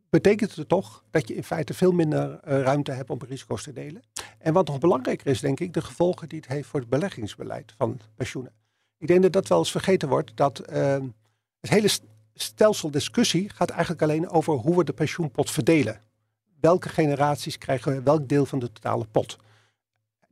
betekent 0.10 0.56
het 0.56 0.70
toch 0.70 1.04
dat 1.12 1.28
je 1.28 1.36
in 1.36 1.44
feite 1.44 1.74
veel 1.74 1.92
minder 1.92 2.30
uh, 2.30 2.62
ruimte 2.62 2.92
hebt 2.92 3.10
om 3.10 3.20
risico's 3.28 3.64
te 3.64 3.74
delen. 3.74 4.02
En 4.38 4.54
wat 4.54 4.68
nog 4.68 4.80
belangrijker 4.80 5.28
is, 5.28 5.40
denk 5.40 5.60
ik, 5.60 5.74
de 5.74 5.82
gevolgen 5.82 6.30
die 6.30 6.40
het 6.40 6.48
heeft 6.48 6.68
voor 6.68 6.80
het 6.80 6.90
beleggingsbeleid 6.90 7.74
van 7.78 8.00
pensioenen. 8.16 8.52
Ik 8.98 9.08
denk 9.08 9.22
dat 9.22 9.34
dat 9.34 9.48
wel 9.48 9.58
eens 9.58 9.72
vergeten 9.72 10.10
wordt, 10.10 10.32
dat 10.36 10.62
uh, 10.70 10.98
het 11.60 11.70
hele 11.70 11.90
stelsel 12.34 12.92
discussie 12.92 13.50
gaat 13.50 13.70
eigenlijk 13.70 14.02
alleen 14.02 14.30
over 14.30 14.54
hoe 14.54 14.78
we 14.78 14.84
de 14.84 14.94
pensioenpot 14.94 15.52
verdelen. 15.52 16.02
Welke 16.60 16.90
generaties 16.90 17.58
krijgen 17.58 18.04
welk 18.04 18.28
deel 18.28 18.46
van 18.46 18.60
de 18.60 18.72
totale 18.72 19.06
pot? 19.12 19.38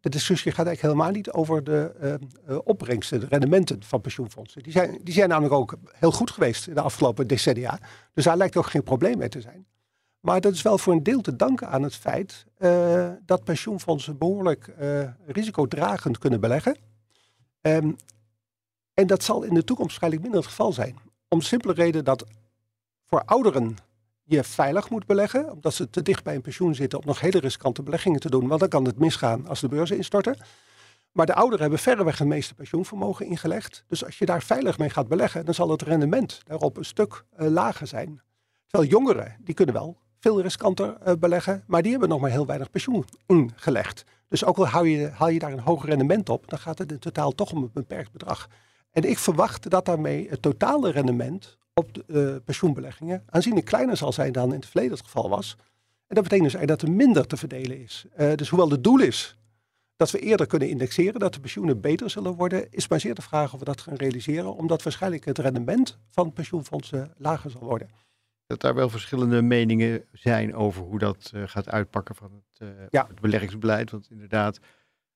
De 0.03 0.09
discussie 0.09 0.51
gaat 0.51 0.65
eigenlijk 0.65 0.95
helemaal 0.95 1.15
niet 1.15 1.31
over 1.31 1.63
de 1.63 2.19
uh, 2.49 2.57
opbrengsten, 2.63 3.19
de 3.19 3.25
rendementen 3.25 3.83
van 3.83 4.01
pensioenfondsen. 4.01 4.63
Die 4.63 4.71
zijn, 4.71 4.99
die 5.03 5.13
zijn 5.13 5.29
namelijk 5.29 5.53
ook 5.53 5.77
heel 5.91 6.11
goed 6.11 6.31
geweest 6.31 6.67
in 6.67 6.73
de 6.73 6.81
afgelopen 6.81 7.27
decennia. 7.27 7.79
Dus 8.13 8.23
daar 8.23 8.37
lijkt 8.37 8.57
ook 8.57 8.65
geen 8.65 8.83
probleem 8.83 9.17
mee 9.17 9.29
te 9.29 9.41
zijn. 9.41 9.65
Maar 10.19 10.41
dat 10.41 10.53
is 10.53 10.61
wel 10.61 10.77
voor 10.77 10.93
een 10.93 11.03
deel 11.03 11.21
te 11.21 11.35
danken 11.35 11.67
aan 11.69 11.83
het 11.83 11.95
feit 11.95 12.45
uh, 12.59 13.09
dat 13.25 13.43
pensioenfondsen 13.43 14.17
behoorlijk 14.17 14.73
risicodragend 15.25 16.17
kunnen 16.17 16.39
beleggen. 16.39 16.77
Um, 17.61 17.95
en 18.93 19.07
dat 19.07 19.23
zal 19.23 19.43
in 19.43 19.53
de 19.53 19.63
toekomst 19.63 19.89
waarschijnlijk 19.89 20.21
minder 20.21 20.41
het 20.41 20.49
geval 20.49 20.73
zijn. 20.73 20.97
Om 21.27 21.41
simpele 21.41 21.73
reden 21.73 22.05
dat 22.05 22.25
voor 23.05 23.23
ouderen 23.25 23.77
je 24.23 24.43
veilig 24.43 24.89
moet 24.89 25.05
beleggen, 25.05 25.51
omdat 25.51 25.73
ze 25.73 25.89
te 25.89 26.01
dicht 26.01 26.23
bij 26.23 26.36
een 26.36 26.41
pensioen 26.41 26.75
zitten 26.75 26.99
om 26.99 27.05
nog 27.05 27.19
hele 27.19 27.39
riskante 27.39 27.83
beleggingen 27.83 28.19
te 28.19 28.29
doen, 28.29 28.47
want 28.47 28.59
dan 28.59 28.69
kan 28.69 28.86
het 28.86 28.99
misgaan 28.99 29.47
als 29.47 29.59
de 29.59 29.67
beurzen 29.67 29.97
instorten. 29.97 30.38
Maar 31.12 31.25
de 31.25 31.33
ouderen 31.33 31.62
hebben 31.62 31.79
verreweg 31.79 32.17
het 32.17 32.27
meeste 32.27 32.53
pensioenvermogen 32.53 33.25
ingelegd. 33.25 33.83
Dus 33.88 34.05
als 34.05 34.17
je 34.17 34.25
daar 34.25 34.41
veilig 34.41 34.77
mee 34.77 34.89
gaat 34.89 35.07
beleggen, 35.07 35.45
dan 35.45 35.53
zal 35.53 35.69
het 35.69 35.81
rendement 35.81 36.41
daarop 36.43 36.77
een 36.77 36.86
stuk 36.86 37.23
uh, 37.39 37.47
lager 37.47 37.88
zijn. 37.88 38.21
Terwijl 38.67 38.91
jongeren, 38.91 39.36
die 39.39 39.53
kunnen 39.53 39.75
wel 39.75 39.97
veel 40.19 40.41
riskanter 40.41 40.97
uh, 41.07 41.13
beleggen, 41.19 41.63
maar 41.67 41.81
die 41.81 41.91
hebben 41.91 42.09
nog 42.09 42.21
maar 42.21 42.29
heel 42.29 42.45
weinig 42.45 42.69
pensioen 42.69 43.05
ingelegd. 43.25 44.03
Dus 44.27 44.45
ook 44.45 44.57
al 44.57 44.67
haal 44.67 44.83
je, 44.83 45.09
haal 45.09 45.29
je 45.29 45.39
daar 45.39 45.51
een 45.51 45.59
hoger 45.59 45.89
rendement 45.89 46.29
op, 46.29 46.49
dan 46.49 46.59
gaat 46.59 46.77
het 46.77 46.91
in 46.91 46.99
totaal 46.99 47.31
toch 47.31 47.51
om 47.51 47.57
een 47.57 47.69
beperkt 47.73 48.12
bedrag. 48.12 48.47
En 48.91 49.03
ik 49.03 49.17
verwacht 49.17 49.69
dat 49.69 49.86
daarmee 49.86 50.29
het 50.29 50.41
totale 50.41 50.91
rendement 50.91 51.57
op 51.73 51.93
de 51.93 52.03
uh, 52.07 52.36
pensioenbeleggingen 52.45 53.23
aanzienlijk 53.29 53.65
kleiner 53.65 53.97
zal 53.97 54.13
zijn 54.13 54.31
dan 54.31 54.49
in 54.49 54.55
het 54.55 54.65
verleden 54.65 54.91
het 54.91 55.03
geval 55.03 55.29
was. 55.29 55.55
En 56.07 56.15
dat 56.15 56.23
betekent 56.23 56.51
dus 56.51 56.65
dat 56.65 56.81
er 56.81 56.91
minder 56.91 57.27
te 57.27 57.38
verdelen 57.38 57.81
is. 57.81 58.05
Uh, 58.17 58.33
dus 58.36 58.49
hoewel 58.49 58.69
het 58.69 58.83
doel 58.83 58.99
is 58.99 59.38
dat 59.95 60.12
we 60.12 60.19
eerder 60.19 60.47
kunnen 60.47 60.69
indexeren, 60.69 61.19
dat 61.19 61.33
de 61.33 61.39
pensioenen 61.39 61.81
beter 61.81 62.09
zullen 62.09 62.33
worden, 62.33 62.71
is 62.71 62.88
maar 62.88 62.99
zeer 62.99 63.15
de 63.15 63.21
vraag 63.21 63.53
of 63.53 63.59
we 63.59 63.65
dat 63.65 63.81
gaan 63.81 63.95
realiseren, 63.95 64.55
omdat 64.55 64.83
waarschijnlijk 64.83 65.25
het 65.25 65.38
rendement 65.38 65.99
van 66.09 66.33
pensioenfondsen 66.33 67.13
lager 67.17 67.51
zal 67.51 67.63
worden. 67.63 67.89
Dat 68.45 68.62
daar 68.62 68.75
wel 68.75 68.89
verschillende 68.89 69.41
meningen 69.41 70.05
zijn 70.12 70.55
over 70.55 70.81
hoe 70.81 70.99
dat 70.99 71.31
uh, 71.36 71.43
gaat 71.45 71.69
uitpakken 71.69 72.15
van 72.15 72.43
het, 72.57 72.69
ja. 72.89 73.07
het 73.07 73.19
beleggingsbeleid. 73.19 73.91
Want 73.91 74.09
inderdaad, 74.09 74.59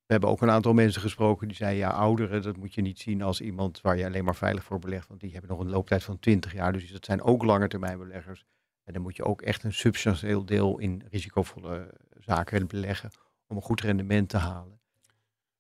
we 0.08 0.14
hebben 0.14 0.30
ook 0.30 0.42
een 0.42 0.50
aantal 0.50 0.74
mensen 0.74 1.02
gesproken 1.02 1.48
die 1.48 1.58
zeiden, 1.58 1.80
ja, 1.80 1.90
ouderen, 1.90 2.42
dat 2.42 2.58
moet 2.58 2.74
je 2.74 2.82
niet 2.82 3.00
zien 3.00 3.22
als 3.22 3.42
iemand 3.42 3.82
waar 3.82 3.98
je 3.98 4.06
alleen 4.06 4.24
maar 4.24 4.36
veilig 4.36 4.64
voor 4.64 4.80
belegt, 4.80 5.08
want 5.08 5.20
die 5.20 5.32
hebben 5.32 5.50
nog 5.50 5.60
een 5.60 5.70
looptijd 5.70 6.04
van 6.04 6.20
20 6.20 6.54
jaar, 6.54 6.74
dus 6.74 6.92
dat 6.92 7.06
zijn 7.06 7.22
ook 7.22 7.44
langetermijnbeleggers. 7.44 8.46
En 8.84 8.94
dan 8.94 9.02
moet 9.02 9.16
je 9.16 9.24
ook 9.24 9.42
echt 9.42 9.64
een 9.64 9.74
substantieel 9.74 10.46
deel 10.46 10.78
in 10.78 11.04
risicovolle 11.12 11.94
zaken 12.18 12.68
beleggen 12.68 13.10
om 13.48 13.56
een 13.56 13.62
goed 13.62 13.82
rendement 13.82 14.30
te 14.30 14.38
halen. 14.38 14.80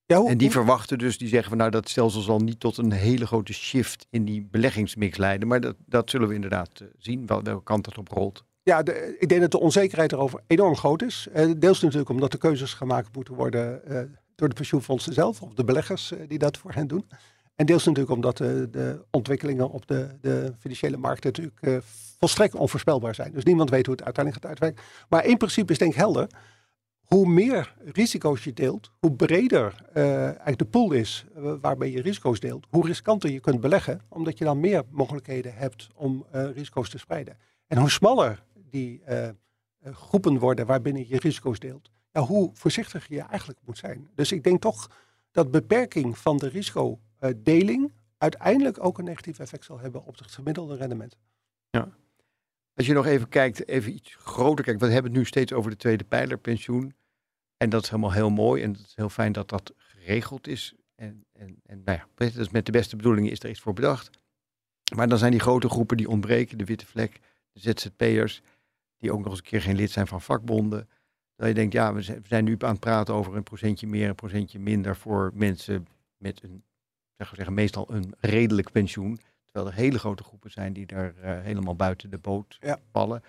Ja, 0.05 0.17
hoe, 0.17 0.29
en 0.29 0.38
die 0.38 0.51
verwachten 0.51 0.97
dus, 0.97 1.17
die 1.17 1.27
zeggen 1.27 1.49
van 1.49 1.57
nou 1.57 1.71
dat 1.71 1.89
stelsel 1.89 2.21
zal 2.21 2.39
niet 2.39 2.60
tot 2.60 2.77
een 2.77 2.91
hele 2.91 3.27
grote 3.27 3.53
shift 3.53 4.07
in 4.10 4.25
die 4.25 4.47
beleggingsmix 4.51 5.17
leiden, 5.17 5.47
maar 5.47 5.62
dat, 5.62 5.75
dat 5.86 6.10
zullen 6.10 6.27
we 6.27 6.33
inderdaad 6.33 6.79
uh, 6.81 6.88
zien, 6.97 7.25
wel, 7.25 7.43
welke 7.43 7.63
kant 7.63 7.86
het 7.86 7.97
op 7.97 8.07
rolt. 8.07 8.45
Ja, 8.63 8.83
de, 8.83 9.15
ik 9.19 9.29
denk 9.29 9.41
dat 9.41 9.51
de 9.51 9.60
onzekerheid 9.60 10.12
erover 10.12 10.41
enorm 10.47 10.75
groot 10.75 11.01
is. 11.01 11.27
Uh, 11.36 11.51
deels 11.57 11.81
natuurlijk 11.81 12.10
omdat 12.10 12.33
er 12.33 12.39
keuzes 12.39 12.73
gemaakt 12.73 13.15
moeten 13.15 13.33
worden 13.33 13.81
uh, 13.88 13.99
door 14.38 14.50
de 14.50 14.56
pensioenfondsen 14.56 15.13
zelf, 15.13 15.41
of 15.41 15.54
de 15.54 15.63
beleggers 15.63 16.12
eh, 16.12 16.28
die 16.28 16.38
dat 16.38 16.58
voor 16.58 16.73
hen 16.73 16.88
doen. 16.88 17.06
En 17.56 17.65
deels 17.65 17.86
natuurlijk 17.86 18.15
omdat 18.15 18.38
de, 18.38 18.67
de 18.71 19.06
ontwikkelingen 19.12 19.69
op 19.69 19.88
de, 19.88 20.17
de, 20.21 20.54
financiële 20.60 20.97
markten 20.97 21.30
natuurlijk 21.30 21.58
uh, 21.62 21.78
volstrekt 22.19 22.56
onvoorspelbaar 22.56 23.15
zijn. 23.15 23.32
Dus 23.32 23.43
niemand 23.43 23.69
weet 23.69 23.86
hoe 23.86 23.95
het 23.95 24.04
uiteindelijk 24.04 24.43
gaat 24.43 24.52
uitwerken. 24.54 24.84
Maar 25.10 25.26
in 25.26 25.38
principe 25.38 25.71
is 25.71 25.78
denk 25.78 25.91
ik 25.91 25.97
helder. 25.97 26.28
Hoe 27.00 27.28
meer 27.28 27.76
risico's 27.84 28.43
je 28.43 28.54
deelt, 28.54 28.91
hoe 29.00 29.12
breder 29.12 29.76
eigenlijk 29.93 30.58
de 30.58 30.65
pool 30.65 30.91
is 30.91 31.26
waarmee 31.62 31.91
je 31.91 32.02
risico's 32.02 32.39
deelt, 32.39 32.65
hoe 32.69 32.86
riskanter 32.88 33.30
je 33.30 33.39
kunt 33.39 33.62
beleggen, 33.62 34.02
omdat 34.10 34.38
je 34.38 34.43
dan 34.43 34.60
meer 34.60 34.84
mogelijkheden 34.89 35.54
hebt 35.56 35.89
om 35.95 36.26
risico's 36.32 36.89
te 36.89 36.97
spreiden. 36.97 37.38
En 37.67 37.78
hoe 37.78 37.89
smaller 37.89 38.43
die 38.69 39.02
groepen 39.84 40.39
worden 40.39 40.65
waarbinnen 40.65 41.08
je 41.08 41.19
risico's 41.19 41.60
deelt, 41.60 41.89
hoe 42.23 42.49
voorzichtig 42.53 43.08
je 43.08 43.21
eigenlijk 43.21 43.60
moet 43.65 43.77
zijn. 43.77 44.10
Dus 44.15 44.32
ik 44.32 44.43
denk 44.43 44.62
toch 44.62 44.91
dat 45.32 45.51
beperking 45.51 46.17
van 46.17 46.38
de 46.38 46.47
risicodeling 46.47 47.91
uiteindelijk 48.17 48.84
ook 48.84 48.97
een 48.97 49.06
negatief 49.06 49.39
effect 49.39 49.65
zal 49.65 49.80
hebben 49.80 50.06
op 50.06 50.17
het 50.17 50.32
gemiddelde 50.32 50.75
rendement. 50.75 51.17
Ja. 51.69 51.89
Als 52.73 52.86
je 52.86 52.93
nog 52.93 53.06
even 53.06 53.30
kijkt, 53.30 53.67
even 53.67 53.93
iets 53.93 54.15
groter 54.19 54.65
kijkt. 54.65 54.80
We 54.80 54.88
hebben 54.88 55.12
het 55.12 55.19
nu 55.19 55.25
steeds 55.25 55.53
over 55.53 55.71
de 55.71 55.77
tweede 55.77 56.03
pijler 56.03 56.38
pensioen. 56.38 56.95
En 57.58 57.69
dat 57.69 57.84
is 57.84 57.89
helemaal 57.89 58.12
heel 58.12 58.30
mooi. 58.30 58.63
En 58.63 58.71
het 58.71 58.86
is 58.88 58.95
heel 58.95 59.10
fijn 59.10 59.32
dat 59.32 59.49
dat 59.49 59.73
geregeld 59.77 60.47
is. 60.47 60.75
En, 60.95 61.25
en, 61.34 61.60
en 61.65 61.82
nou 61.86 61.97
ja, 61.97 62.30
dus 62.30 62.49
met 62.49 62.65
de 62.65 62.71
beste 62.71 62.95
bedoelingen 62.95 63.32
is 63.32 63.39
er 63.39 63.49
iets 63.49 63.60
voor 63.60 63.73
bedacht. 63.73 64.10
Maar 64.95 65.08
dan 65.08 65.17
zijn 65.17 65.32
die 65.32 65.39
grote 65.39 65.69
groepen 65.69 65.97
die 65.97 66.10
ontbreken, 66.10 66.58
de 66.58 66.63
witte 66.63 66.86
vlek, 66.86 67.19
de 67.51 67.60
ZZP'ers, 67.60 68.41
die 68.97 69.12
ook 69.12 69.19
nog 69.19 69.30
eens 69.30 69.38
een 69.38 69.43
keer 69.43 69.62
geen 69.62 69.75
lid 69.75 69.91
zijn 69.91 70.08
van 70.08 70.21
vakbonden. 70.21 70.89
Dat 71.38 71.47
je 71.47 71.54
denkt, 71.54 71.73
ja, 71.73 71.93
we 71.93 72.21
zijn 72.23 72.43
nu 72.43 72.56
aan 72.60 72.71
het 72.71 72.80
praten 72.80 73.13
over 73.13 73.36
een 73.36 73.43
procentje 73.43 73.88
meer, 73.88 74.10
een 74.10 74.15
procentje 74.15 74.60
minder 74.60 74.95
voor 74.95 75.32
mensen 75.34 75.88
met 76.17 76.43
een, 76.43 76.63
zeg 77.17 77.36
zeggen, 77.36 77.54
meestal 77.54 77.93
een 77.93 78.13
redelijk 78.19 78.71
pensioen. 78.71 79.19
Terwijl 79.45 79.67
er 79.67 79.73
hele 79.73 80.00
grote 80.00 80.23
groepen 80.23 80.52
zijn 80.52 80.73
die 80.73 80.86
daar 80.86 81.13
uh, 81.17 81.41
helemaal 81.41 81.76
buiten 81.76 82.10
de 82.10 82.17
boot 82.17 82.58
ja. 82.60 82.80
vallen. 82.91 83.23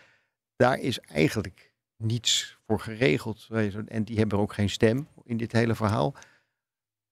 Daar 0.56 0.78
is 0.78 1.00
eigenlijk 1.00 1.72
niets 1.96 2.58
voor 2.66 2.80
geregeld. 2.80 3.48
En 3.86 4.04
die 4.04 4.18
hebben 4.18 4.38
ook 4.38 4.52
geen 4.52 4.70
stem 4.70 5.08
in 5.24 5.36
dit 5.36 5.52
hele 5.52 5.74
verhaal. 5.74 6.14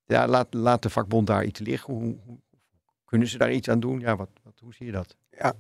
Ja, 0.05 0.27
laat, 0.27 0.55
laat 0.55 0.83
de 0.83 0.91
vakbond 0.91 1.27
daar 1.27 1.45
iets 1.45 1.61
liggen. 1.61 1.95
Hoe, 1.95 2.17
hoe, 2.25 2.39
kunnen 3.05 3.29
ze 3.29 3.39
daar 3.39 3.53
iets 3.53 3.69
aan 3.69 3.81
doen? 3.81 4.01
Ja, 4.01 4.17
wat, 4.17 4.31
wat, 4.43 4.59
hoe 4.61 4.75
zie 4.75 4.87
je 4.87 4.93
dat? 4.93 5.17
Ja, 5.31 5.55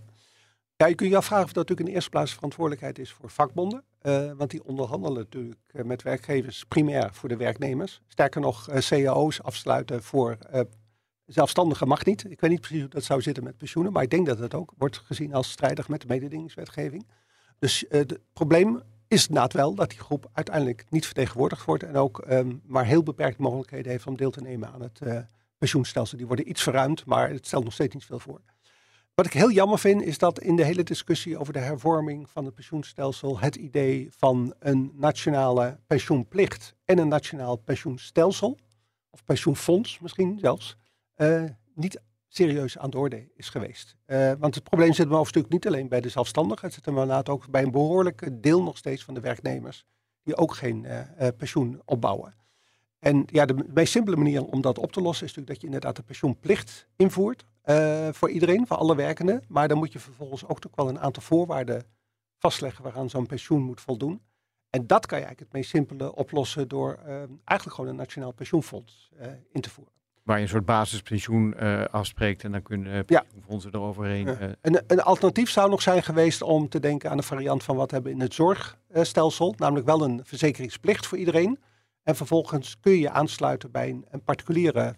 ja, 0.76 0.86
je 0.86 0.94
kunt 0.94 1.10
je 1.10 1.16
afvragen 1.16 1.44
of 1.44 1.52
dat 1.52 1.68
natuurlijk 1.68 1.80
in 1.80 1.86
de 1.86 1.92
eerste 1.92 2.10
plaats 2.10 2.34
verantwoordelijkheid 2.34 2.98
is 2.98 3.12
voor 3.12 3.30
vakbonden. 3.30 3.84
Uh, 4.06 4.32
want 4.36 4.50
die 4.50 4.64
onderhandelen 4.64 5.18
natuurlijk 5.18 5.60
uh, 5.72 5.84
met 5.84 6.02
werkgevers 6.02 6.64
primair 6.64 7.08
voor 7.12 7.28
de 7.28 7.36
werknemers. 7.36 8.00
Sterker 8.06 8.40
nog, 8.40 8.70
uh, 8.70 8.76
cao's 8.76 9.40
afsluiten 9.40 10.02
voor 10.02 10.38
zelfstandigen 11.26 11.88
mag 11.88 12.04
niet. 12.04 12.30
Ik 12.30 12.40
weet 12.40 12.50
niet 12.50 12.60
precies 12.60 12.80
hoe 12.80 12.88
dat 12.88 13.04
zou 13.04 13.22
zitten 13.22 13.44
met 13.44 13.56
pensioenen, 13.56 13.92
maar 13.92 14.02
ik 14.02 14.10
denk 14.10 14.26
dat 14.26 14.38
het 14.38 14.54
ook 14.54 14.72
wordt 14.76 14.96
gezien 14.96 15.34
als 15.34 15.50
strijdig 15.50 15.88
met 15.88 16.00
de 16.00 16.06
mededingingswetgeving. 16.06 17.06
Dus 17.58 17.84
het 17.88 18.18
probleem 18.32 18.82
is 19.08 19.26
inderdaad 19.26 19.52
wel 19.52 19.74
dat 19.74 19.90
die 19.90 19.98
groep 19.98 20.30
uiteindelijk 20.32 20.84
niet 20.88 21.06
vertegenwoordigd 21.06 21.64
wordt 21.64 21.82
en 21.82 21.96
ook 21.96 22.24
um, 22.30 22.62
maar 22.64 22.84
heel 22.84 23.02
beperkte 23.02 23.42
mogelijkheden 23.42 23.92
heeft 23.92 24.06
om 24.06 24.16
deel 24.16 24.30
te 24.30 24.40
nemen 24.40 24.72
aan 24.72 24.82
het 24.82 25.00
pensioenstelsel. 25.58 26.18
Die 26.18 26.26
worden 26.26 26.48
iets 26.48 26.62
verruimd, 26.62 27.04
maar 27.04 27.30
het 27.30 27.46
stelt 27.46 27.64
nog 27.64 27.72
steeds 27.72 27.94
niet 27.94 28.04
veel 28.04 28.18
voor. 28.18 28.40
Wat 29.16 29.26
ik 29.26 29.32
heel 29.32 29.50
jammer 29.50 29.78
vind, 29.78 30.02
is 30.02 30.18
dat 30.18 30.40
in 30.40 30.56
de 30.56 30.64
hele 30.64 30.82
discussie 30.82 31.38
over 31.38 31.52
de 31.52 31.58
hervorming 31.58 32.30
van 32.30 32.44
het 32.44 32.54
pensioenstelsel 32.54 33.38
het 33.38 33.56
idee 33.56 34.08
van 34.16 34.54
een 34.58 34.92
nationale 34.94 35.78
pensioenplicht 35.86 36.74
en 36.84 36.98
een 36.98 37.08
nationaal 37.08 37.56
pensioenstelsel, 37.56 38.58
of 39.10 39.24
pensioenfonds 39.24 39.98
misschien 39.98 40.38
zelfs, 40.40 40.76
uh, 41.16 41.44
niet 41.74 42.00
serieus 42.28 42.78
aan 42.78 42.90
de 42.90 42.98
orde 42.98 43.28
is 43.34 43.48
geweest. 43.48 43.96
Uh, 44.06 44.32
want 44.38 44.54
het 44.54 44.64
probleem 44.64 44.92
zit 44.92 45.08
maar 45.08 45.26
stuk 45.26 45.48
niet 45.48 45.66
alleen 45.66 45.88
bij 45.88 46.00
de 46.00 46.08
zelfstandigen, 46.08 46.64
het 46.64 46.74
zit 46.74 46.84
hem 46.84 46.94
inderdaad 46.94 47.28
ook 47.28 47.48
bij 47.48 47.62
een 47.62 47.70
behoorlijk 47.70 48.42
deel 48.42 48.62
nog 48.62 48.76
steeds 48.76 49.04
van 49.04 49.14
de 49.14 49.20
werknemers, 49.20 49.86
die 50.22 50.36
ook 50.36 50.54
geen 50.54 50.84
uh, 50.84 51.28
pensioen 51.36 51.82
opbouwen. 51.84 52.34
En 52.98 53.24
ja, 53.26 53.46
de 53.46 53.64
meest 53.74 53.92
simpele 53.92 54.16
manier 54.16 54.44
om 54.44 54.60
dat 54.60 54.78
op 54.78 54.92
te 54.92 55.00
lossen 55.00 55.26
is 55.26 55.34
natuurlijk 55.34 55.48
dat 55.48 55.60
je 55.60 55.66
inderdaad 55.66 55.96
de 55.96 56.02
pensioenplicht 56.02 56.86
invoert. 56.96 57.44
Uh, 57.70 58.08
voor 58.12 58.30
iedereen, 58.30 58.66
voor 58.66 58.76
alle 58.76 58.96
werkenden. 58.96 59.42
Maar 59.48 59.68
dan 59.68 59.78
moet 59.78 59.92
je 59.92 59.98
vervolgens 59.98 60.46
ook 60.46 60.60
toch 60.60 60.72
wel 60.74 60.88
een 60.88 61.00
aantal 61.00 61.22
voorwaarden 61.22 61.84
vastleggen 62.38 62.84
waaraan 62.84 63.10
zo'n 63.10 63.26
pensioen 63.26 63.62
moet 63.62 63.80
voldoen. 63.80 64.20
En 64.70 64.86
dat 64.86 65.06
kan 65.06 65.18
je 65.18 65.24
eigenlijk 65.24 65.52
het 65.52 65.52
meest 65.52 65.70
simpele 65.70 66.14
oplossen 66.14 66.68
door 66.68 66.98
uh, 67.06 67.14
eigenlijk 67.44 67.76
gewoon 67.76 67.90
een 67.90 67.96
nationaal 67.96 68.32
pensioenfonds 68.32 69.10
uh, 69.20 69.26
in 69.52 69.60
te 69.60 69.70
voeren. 69.70 69.94
Waar 70.22 70.36
je 70.36 70.42
een 70.42 70.48
soort 70.48 70.64
basispensioen 70.64 71.58
afspreekt 71.90 72.44
en 72.44 72.52
dan 72.52 72.62
kunnen 72.62 73.04
pensioenfondsen 73.04 73.70
ja. 73.72 73.78
eroverheen. 73.78 74.28
Een, 74.60 74.82
een, 74.86 75.02
alternatief 75.02 75.50
zou 75.50 75.70
nog 75.70 75.82
zijn 75.82 76.02
geweest 76.02 76.42
om 76.42 76.68
te 76.68 76.80
denken 76.80 77.10
aan 77.10 77.16
een 77.16 77.22
variant 77.22 77.62
van 77.62 77.76
wat 77.76 77.88
we 77.88 77.94
hebben 77.94 78.12
in 78.12 78.20
het 78.20 78.34
zorgstelsel. 78.34 79.54
Namelijk 79.56 79.86
wel 79.86 80.02
een 80.02 80.20
verzekeringsplicht 80.24 81.06
voor 81.06 81.18
iedereen. 81.18 81.58
En 82.02 82.16
vervolgens 82.16 82.80
kun 82.80 82.98
je 82.98 83.10
aansluiten 83.10 83.70
bij 83.70 83.88
een, 83.88 84.06
een 84.10 84.22
particuliere 84.22 84.96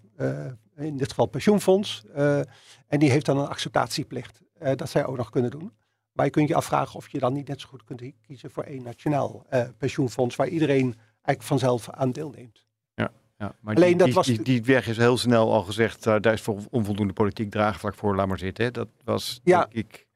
in 0.78 0.96
dit 0.96 1.08
geval 1.08 1.26
pensioenfonds. 1.26 2.04
Uh, 2.16 2.38
en 2.86 2.98
die 2.98 3.10
heeft 3.10 3.26
dan 3.26 3.38
een 3.38 3.48
acceptatieplicht. 3.48 4.40
Uh, 4.62 4.70
dat 4.74 4.88
zij 4.88 5.06
ook 5.06 5.16
nog 5.16 5.30
kunnen 5.30 5.50
doen. 5.50 5.72
Maar 6.12 6.24
je 6.26 6.32
kunt 6.32 6.48
je 6.48 6.54
afvragen 6.54 6.96
of 6.96 7.08
je 7.08 7.18
dan 7.18 7.32
niet 7.32 7.48
net 7.48 7.60
zo 7.60 7.68
goed 7.68 7.84
kunt 7.84 8.02
kiezen 8.26 8.50
voor 8.50 8.62
één 8.62 8.82
nationaal 8.82 9.46
uh, 9.52 9.62
pensioenfonds, 9.78 10.36
waar 10.36 10.48
iedereen 10.48 10.94
eigenlijk 11.12 11.42
vanzelf 11.42 11.90
aan 11.90 12.12
deelneemt. 12.12 12.66
Ja, 12.94 13.10
ja 13.36 13.54
maar 13.60 13.74
Alleen 13.74 13.88
die, 13.88 13.96
dat 13.96 14.06
die, 14.06 14.14
was... 14.14 14.26
die, 14.26 14.42
die, 14.42 14.64
weg 14.64 14.86
is 14.86 14.96
heel 14.96 15.18
snel 15.18 15.52
al 15.52 15.62
gezegd, 15.62 16.02
daar 16.02 16.32
is 16.32 16.40
voor 16.40 16.58
onvoldoende 16.70 17.12
politiek 17.12 17.50
draagvlak 17.50 17.94
voor, 17.94 18.16
laat 18.16 18.26
maar 18.26 18.38
zitten. 18.38 18.64
Hè? 18.64 18.70
Dat 18.70 18.88
was, 19.04 19.40
ja. 19.44 19.58
denk 19.58 19.72
ik, 19.72 20.07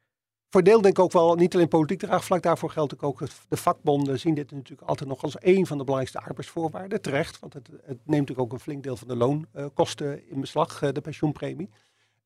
voor 0.53 0.63
deel 0.63 0.81
denk 0.81 0.97
ik 0.97 1.03
ook 1.03 1.11
wel, 1.11 1.35
niet 1.35 1.55
alleen 1.55 1.67
politiek 1.67 1.99
draagvlak, 1.99 2.41
daarvoor 2.41 2.69
geldt 2.69 3.01
ook, 3.01 3.19
de 3.47 3.57
vakbonden 3.57 4.19
zien 4.19 4.33
dit 4.33 4.51
natuurlijk 4.51 4.89
altijd 4.89 5.09
nog 5.09 5.23
als 5.23 5.35
een 5.39 5.67
van 5.67 5.77
de 5.77 5.83
belangrijkste 5.83 6.27
arbeidsvoorwaarden. 6.27 7.01
Terecht, 7.01 7.39
want 7.39 7.53
het, 7.53 7.67
het 7.67 7.85
neemt 7.85 8.07
natuurlijk 8.07 8.39
ook 8.39 8.51
een 8.51 8.59
flink 8.59 8.83
deel 8.83 8.97
van 8.97 9.07
de 9.07 9.15
loonkosten 9.15 10.29
in 10.29 10.41
beslag, 10.41 10.79
de 10.79 11.01
pensioenpremie. 11.01 11.69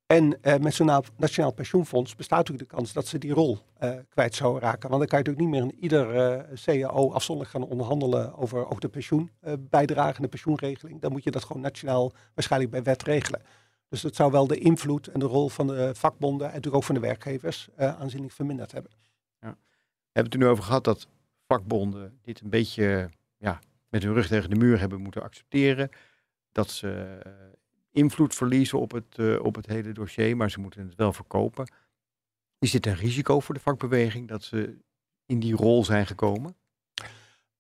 En 0.06 0.38
uh, 0.42 0.56
met 0.56 0.74
zo'n 0.74 1.04
Nationaal 1.18 1.52
Pensioenfonds 1.52 2.16
bestaat 2.16 2.38
natuurlijk 2.38 2.70
de 2.70 2.76
kans 2.76 2.94
dat 2.94 3.08
ze 3.08 3.18
die 3.18 3.34
rol 3.34 3.58
kwijt 4.10 4.36
zouden 4.36 4.62
raken. 4.62 4.90
Want 4.90 5.00
dan 5.00 5.08
kan 5.10 5.20
je 5.20 5.26
natuurlijk 5.26 5.40
niet 5.40 5.50
meer 5.50 5.74
in 5.74 5.84
ieder 5.84 6.16
uh, 6.16 6.58
CAO 6.64 7.12
afzonderlijk 7.12 7.56
gaan 7.56 7.70
onderhandelen 7.70 8.36
over 8.38 8.70
ook 8.70 8.82
de 8.82 8.90
pensioenbijdrage 8.90 10.16
en 10.16 10.22
de 10.22 10.28
pensioenregeling. 10.28 11.02
Dan 11.02 11.12
moet 11.12 11.24
je 11.24 11.32
dat 11.32 11.44
gewoon 11.44 11.62
nationaal 11.62 12.12
waarschijnlijk 12.34 12.72
bij 12.72 12.84
wet 12.84 13.04
regelen. 13.04 13.42
Dus 13.88 14.02
dat 14.02 14.16
zou 14.16 14.32
wel 14.32 14.48
de 14.48 14.58
invloed 14.58 15.08
en 15.08 15.20
de 15.20 15.26
rol 15.26 15.50
van 15.50 15.68
de 15.68 15.96
vakbonden 15.96 16.48
en 16.48 16.54
natuurlijk 16.54 16.76
ook 16.76 16.84
van 16.84 16.96
de 16.96 17.02
werkgevers 17.02 17.70
aanzienlijk 17.76 18.34
verminderd 18.34 18.72
hebben. 18.72 18.92
Ja. 19.40 19.50
We 19.50 20.14
hebben 20.14 20.32
het 20.32 20.34
er 20.34 20.40
nu 20.40 20.48
over 20.48 20.64
gehad 20.64 20.84
dat 20.84 21.08
vakbonden 21.48 22.20
dit 22.22 22.42
een 22.42 22.50
beetje 22.50 23.10
ja, 23.38 23.60
met 23.90 24.04
hun 24.04 24.14
rug 24.14 24.28
tegen 24.28 24.50
de 24.50 24.56
muur 24.56 24.80
hebben 24.80 25.02
moeten 25.02 25.24
accepteren. 25.24 25.90
Dat 26.52 26.70
ze 26.70 27.20
invloed 27.92 28.36
verliezen 28.36 28.80
op 28.80 28.92
het, 28.92 29.18
uh, 29.18 29.44
op 29.44 29.56
het 29.56 29.66
hele 29.66 29.92
dossier, 29.92 30.38
maar 30.38 30.52
ze 30.52 30.60
moeten 30.60 30.88
het 30.88 30.96
wel 30.96 31.14
verkopen. 31.14 31.72
Is 32.60 32.72
dit 32.72 32.86
een 32.86 32.96
risico 32.96 33.40
voor 33.40 33.56
de 33.56 33.62
vakbeweging 33.62 34.28
dat 34.28 34.44
ze 34.44 34.78
in 35.26 35.40
die 35.40 35.56
rol 35.56 35.86
zijn 35.86 36.08
gekomen? 36.08 36.56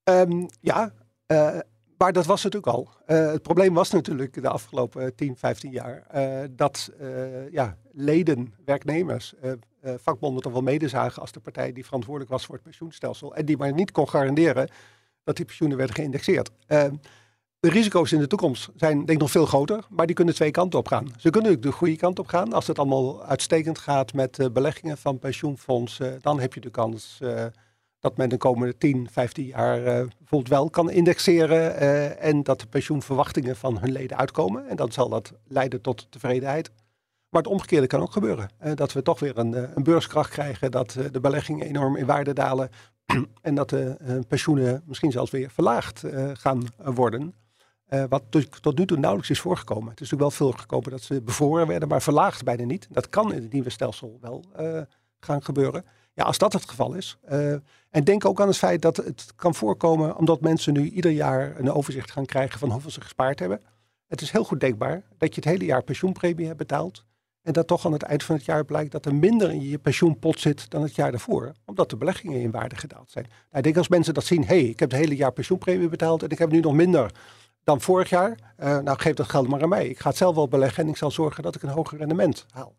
Um, 0.03 0.47
ja, 0.61 0.93
maar 1.97 2.13
dat 2.13 2.25
was 2.25 2.43
natuurlijk 2.43 2.73
al. 2.73 2.89
Uh, 3.07 3.31
het 3.31 3.41
probleem 3.41 3.73
was 3.73 3.91
natuurlijk 3.91 4.41
de 4.41 4.49
afgelopen 4.49 5.15
10, 5.15 5.37
15 5.37 5.71
jaar 5.71 6.03
dat 6.51 6.91
ja, 7.51 7.77
leden, 7.91 8.53
werknemers, 8.65 9.33
vakbonden 9.81 10.41
toch 10.41 10.51
wel 10.51 10.61
medezagen 10.61 11.21
als 11.21 11.31
de 11.31 11.39
partij 11.39 11.73
die 11.73 11.85
verantwoordelijk 11.85 12.31
was 12.31 12.45
voor 12.45 12.55
het 12.55 12.63
pensioenstelsel 12.63 13.35
en 13.35 13.45
die 13.45 13.57
maar 13.57 13.73
niet 13.73 13.91
kon 13.91 14.09
garanderen 14.09 14.69
dat 15.23 15.35
die 15.35 15.45
pensioenen 15.45 15.77
werden 15.77 15.95
geïndexeerd. 15.95 16.51
Ehm, 16.67 16.95
de 17.59 17.69
risico's 17.69 18.11
in 18.11 18.19
de 18.19 18.27
toekomst 18.27 18.69
zijn 18.75 18.97
denk 18.97 19.09
ik 19.09 19.17
nog 19.17 19.31
veel 19.31 19.45
groter, 19.45 19.85
maar 19.89 20.05
die 20.05 20.15
kunnen 20.15 20.35
twee 20.35 20.51
kanten 20.51 20.79
op 20.79 20.87
gaan. 20.87 21.07
Ze 21.17 21.29
kunnen 21.29 21.61
de 21.61 21.71
goede 21.71 21.95
kant 21.95 22.19
op 22.19 22.27
gaan. 22.27 22.53
Als 22.53 22.67
het 22.67 22.79
allemaal 22.79 23.23
uitstekend 23.23 23.77
gaat 23.77 24.13
met 24.13 24.49
beleggingen 24.53 24.97
van 24.97 25.19
pensioenfondsen, 25.19 26.19
dan 26.21 26.39
heb 26.39 26.53
je 26.53 26.59
de 26.59 26.69
kans 26.69 27.19
dat 28.07 28.17
men 28.17 28.29
de 28.29 28.37
komende 28.37 28.77
10, 28.77 29.07
15 29.11 29.45
jaar 29.45 29.79
uh, 29.79 29.85
bijvoorbeeld 29.85 30.47
wel 30.47 30.69
kan 30.69 30.89
indexeren 30.89 31.77
en 32.19 32.43
dat 32.43 32.59
de 32.59 32.67
pensioenverwachtingen 32.67 33.55
van 33.55 33.79
hun 33.79 33.91
leden 33.91 34.17
uitkomen. 34.17 34.67
En 34.67 34.75
dan 34.75 34.91
zal 34.91 35.09
dat 35.09 35.33
leiden 35.47 35.81
tot 35.81 36.07
tevredenheid. 36.09 36.71
Maar 37.29 37.41
het 37.41 37.51
omgekeerde 37.51 37.87
kan 37.87 38.01
ook 38.01 38.11
gebeuren. 38.11 38.49
dat 38.75 38.93
we 38.93 39.01
toch 39.01 39.19
weer 39.19 39.37
een, 39.37 39.53
een 39.77 39.83
beurskracht 39.83 40.29
krijgen, 40.29 40.71
dat 40.71 40.97
de 41.11 41.19
beleggingen 41.19 41.67
enorm 41.67 41.95
in 41.95 42.05
waarde 42.05 42.33
dalen 42.33 42.69
en 43.41 43.55
dat 43.55 43.69
de 43.69 44.23
pensioenen 44.27 44.83
misschien 44.85 45.11
zelfs 45.11 45.31
weer 45.31 45.49
verlaagd 45.49 46.03
gaan 46.33 46.63
worden. 46.77 47.33
Wat 48.09 48.23
tot 48.61 48.77
nu 48.77 48.85
toe 48.85 48.97
nauwelijks 48.97 49.29
is 49.29 49.39
voorgekomen. 49.39 49.89
Het 49.89 50.01
is 50.01 50.09
natuurlijk 50.09 50.37
wel 50.37 50.49
veel 50.49 50.59
gekomen 50.59 50.91
dat 50.91 51.01
ze 51.01 51.21
bevroren 51.21 51.67
werden, 51.67 51.87
maar 51.87 52.01
verlaagd 52.01 52.43
bijna 52.43 52.63
niet. 52.63 52.87
Dat 52.91 53.09
kan 53.09 53.33
in 53.33 53.41
het 53.41 53.53
nieuwe 53.53 53.69
stelsel 53.69 54.17
wel 54.21 54.43
gaan 55.19 55.43
gebeuren. 55.43 55.85
Ja, 56.17 56.23
als 56.23 56.37
dat 56.37 56.53
het 56.53 56.69
geval 56.69 56.93
is. 56.93 57.17
Uh, 57.31 57.51
en 57.89 58.03
denk 58.03 58.25
ook 58.25 58.41
aan 58.41 58.47
het 58.47 58.57
feit 58.57 58.81
dat 58.81 58.97
het 58.97 59.25
kan 59.35 59.55
voorkomen, 59.55 60.17
omdat 60.17 60.41
mensen 60.41 60.73
nu 60.73 60.89
ieder 60.89 61.11
jaar 61.11 61.59
een 61.59 61.71
overzicht 61.71 62.11
gaan 62.11 62.25
krijgen 62.25 62.59
van 62.59 62.71
hoeveel 62.71 62.91
ze 62.91 63.01
gespaard 63.01 63.39
hebben. 63.39 63.61
Het 64.07 64.21
is 64.21 64.31
heel 64.31 64.43
goed 64.43 64.59
denkbaar 64.59 65.03
dat 65.17 65.35
je 65.35 65.41
het 65.41 65.49
hele 65.49 65.65
jaar 65.65 65.83
pensioenpremie 65.83 66.45
hebt 66.45 66.57
betaald. 66.57 67.03
En 67.41 67.53
dat 67.53 67.67
toch 67.67 67.85
aan 67.85 67.91
het 67.91 68.03
eind 68.03 68.23
van 68.23 68.35
het 68.35 68.45
jaar 68.45 68.65
blijkt 68.65 68.91
dat 68.91 69.05
er 69.05 69.15
minder 69.15 69.49
in 69.49 69.61
je 69.61 69.77
pensioenpot 69.77 70.39
zit 70.39 70.69
dan 70.69 70.81
het 70.81 70.95
jaar 70.95 71.11
daarvoor. 71.11 71.51
Omdat 71.65 71.89
de 71.89 71.97
beleggingen 71.97 72.41
in 72.41 72.51
waarde 72.51 72.75
gedaald 72.75 73.11
zijn. 73.11 73.25
Nou, 73.25 73.57
ik 73.57 73.63
denk 73.63 73.77
als 73.77 73.87
mensen 73.87 74.13
dat 74.13 74.25
zien, 74.25 74.41
hé, 74.41 74.59
hey, 74.59 74.69
ik 74.69 74.79
heb 74.79 74.91
het 74.91 74.99
hele 74.99 75.15
jaar 75.15 75.31
pensioenpremie 75.31 75.89
betaald 75.89 76.23
en 76.23 76.29
ik 76.29 76.37
heb 76.37 76.51
nu 76.51 76.59
nog 76.59 76.73
minder 76.73 77.11
dan 77.63 77.81
vorig 77.81 78.09
jaar. 78.09 78.29
Uh, 78.59 78.77
nou, 78.79 78.99
geef 78.99 79.13
dat 79.13 79.29
geld 79.29 79.47
maar 79.47 79.61
aan 79.61 79.69
mij. 79.69 79.87
Ik 79.87 79.99
ga 79.99 80.09
het 80.09 80.17
zelf 80.17 80.35
wel 80.35 80.47
beleggen 80.47 80.83
en 80.83 80.89
ik 80.89 80.97
zal 80.97 81.11
zorgen 81.11 81.43
dat 81.43 81.55
ik 81.55 81.63
een 81.63 81.69
hoger 81.69 81.97
rendement 81.97 82.45
haal. 82.49 82.75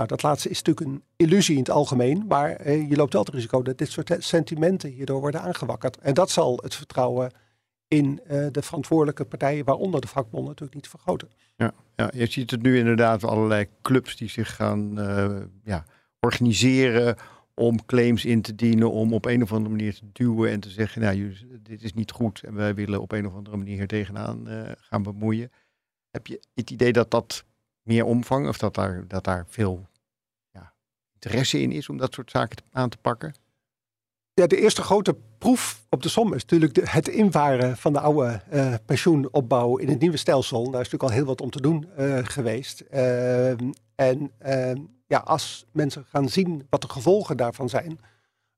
Nou, 0.00 0.12
dat 0.12 0.22
laatste 0.22 0.48
is 0.48 0.62
natuurlijk 0.62 0.86
een 0.86 1.02
illusie 1.16 1.54
in 1.54 1.60
het 1.60 1.70
algemeen, 1.70 2.24
maar 2.28 2.66
uh, 2.66 2.88
je 2.88 2.96
loopt 2.96 3.12
wel 3.12 3.22
het 3.22 3.34
risico 3.34 3.62
dat 3.62 3.78
dit 3.78 3.90
soort 3.90 4.16
sentimenten 4.18 4.90
hierdoor 4.90 5.20
worden 5.20 5.40
aangewakkerd. 5.40 5.98
En 5.98 6.14
dat 6.14 6.30
zal 6.30 6.58
het 6.62 6.74
vertrouwen 6.74 7.30
in 7.88 8.20
uh, 8.22 8.46
de 8.50 8.62
verantwoordelijke 8.62 9.24
partijen, 9.24 9.64
waaronder 9.64 10.00
de 10.00 10.06
vakbonden, 10.08 10.48
natuurlijk 10.48 10.74
niet 10.74 10.88
vergroten. 10.88 11.28
Ja, 11.56 11.72
ja, 11.96 12.10
je 12.14 12.26
ziet 12.26 12.50
het 12.50 12.62
nu 12.62 12.78
inderdaad 12.78 13.24
allerlei 13.24 13.68
clubs 13.82 14.16
die 14.16 14.28
zich 14.28 14.54
gaan 14.54 14.94
ja, 15.64 15.84
organiseren 16.20 17.16
om 17.54 17.84
claims 17.84 18.24
in 18.24 18.42
te 18.42 18.54
dienen, 18.54 18.90
om 18.90 19.12
op 19.12 19.24
een 19.24 19.42
of 19.42 19.52
andere 19.52 19.74
manier 19.74 19.94
te 19.94 20.08
duwen 20.12 20.50
en 20.50 20.60
te 20.60 20.70
zeggen, 20.70 21.02
nou, 21.02 21.36
dit 21.62 21.82
is 21.82 21.94
niet 21.94 22.10
goed 22.10 22.42
en 22.42 22.54
wij 22.54 22.74
willen 22.74 23.00
op 23.00 23.12
een 23.12 23.26
of 23.26 23.34
andere 23.34 23.56
manier 23.56 23.86
tegenaan 23.86 24.46
gaan 24.76 25.02
bemoeien. 25.02 25.52
Heb 26.10 26.26
je 26.26 26.40
het 26.54 26.70
idee 26.70 26.92
dat 26.92 27.10
dat 27.10 27.44
meer 27.82 28.04
omvang 28.04 28.48
of 28.48 28.58
dat 28.58 28.74
daar, 28.74 29.04
dat 29.08 29.24
daar 29.24 29.44
veel 29.48 29.88
interesse 31.20 31.60
in 31.60 31.72
is 31.72 31.88
om 31.88 31.96
dat 31.96 32.14
soort 32.14 32.30
zaken 32.30 32.58
aan 32.72 32.88
te 32.88 32.96
pakken? 32.96 33.34
Ja, 34.34 34.46
de 34.46 34.60
eerste 34.60 34.82
grote 34.82 35.16
proef 35.38 35.82
op 35.88 36.02
de 36.02 36.08
som 36.08 36.34
is 36.34 36.42
natuurlijk 36.44 36.90
het 36.90 37.08
invaren 37.08 37.76
van 37.76 37.92
de 37.92 38.00
oude 38.00 38.40
uh, 38.52 38.74
pensioenopbouw 38.86 39.76
in 39.76 39.88
het 39.88 40.00
nieuwe 40.00 40.16
stelsel. 40.16 40.62
Daar 40.62 40.80
is 40.80 40.90
natuurlijk 40.90 41.02
al 41.02 41.10
heel 41.10 41.24
wat 41.24 41.40
om 41.40 41.50
te 41.50 41.60
doen 41.60 41.88
uh, 41.98 42.18
geweest. 42.22 42.80
Ehm, 42.80 43.70
en 43.94 44.32
ja, 45.06 45.18
als 45.18 45.66
mensen 45.72 46.04
gaan 46.04 46.28
zien 46.28 46.66
wat 46.70 46.82
de 46.82 46.88
gevolgen 46.88 47.36
daarvan 47.36 47.68
zijn, 47.68 48.00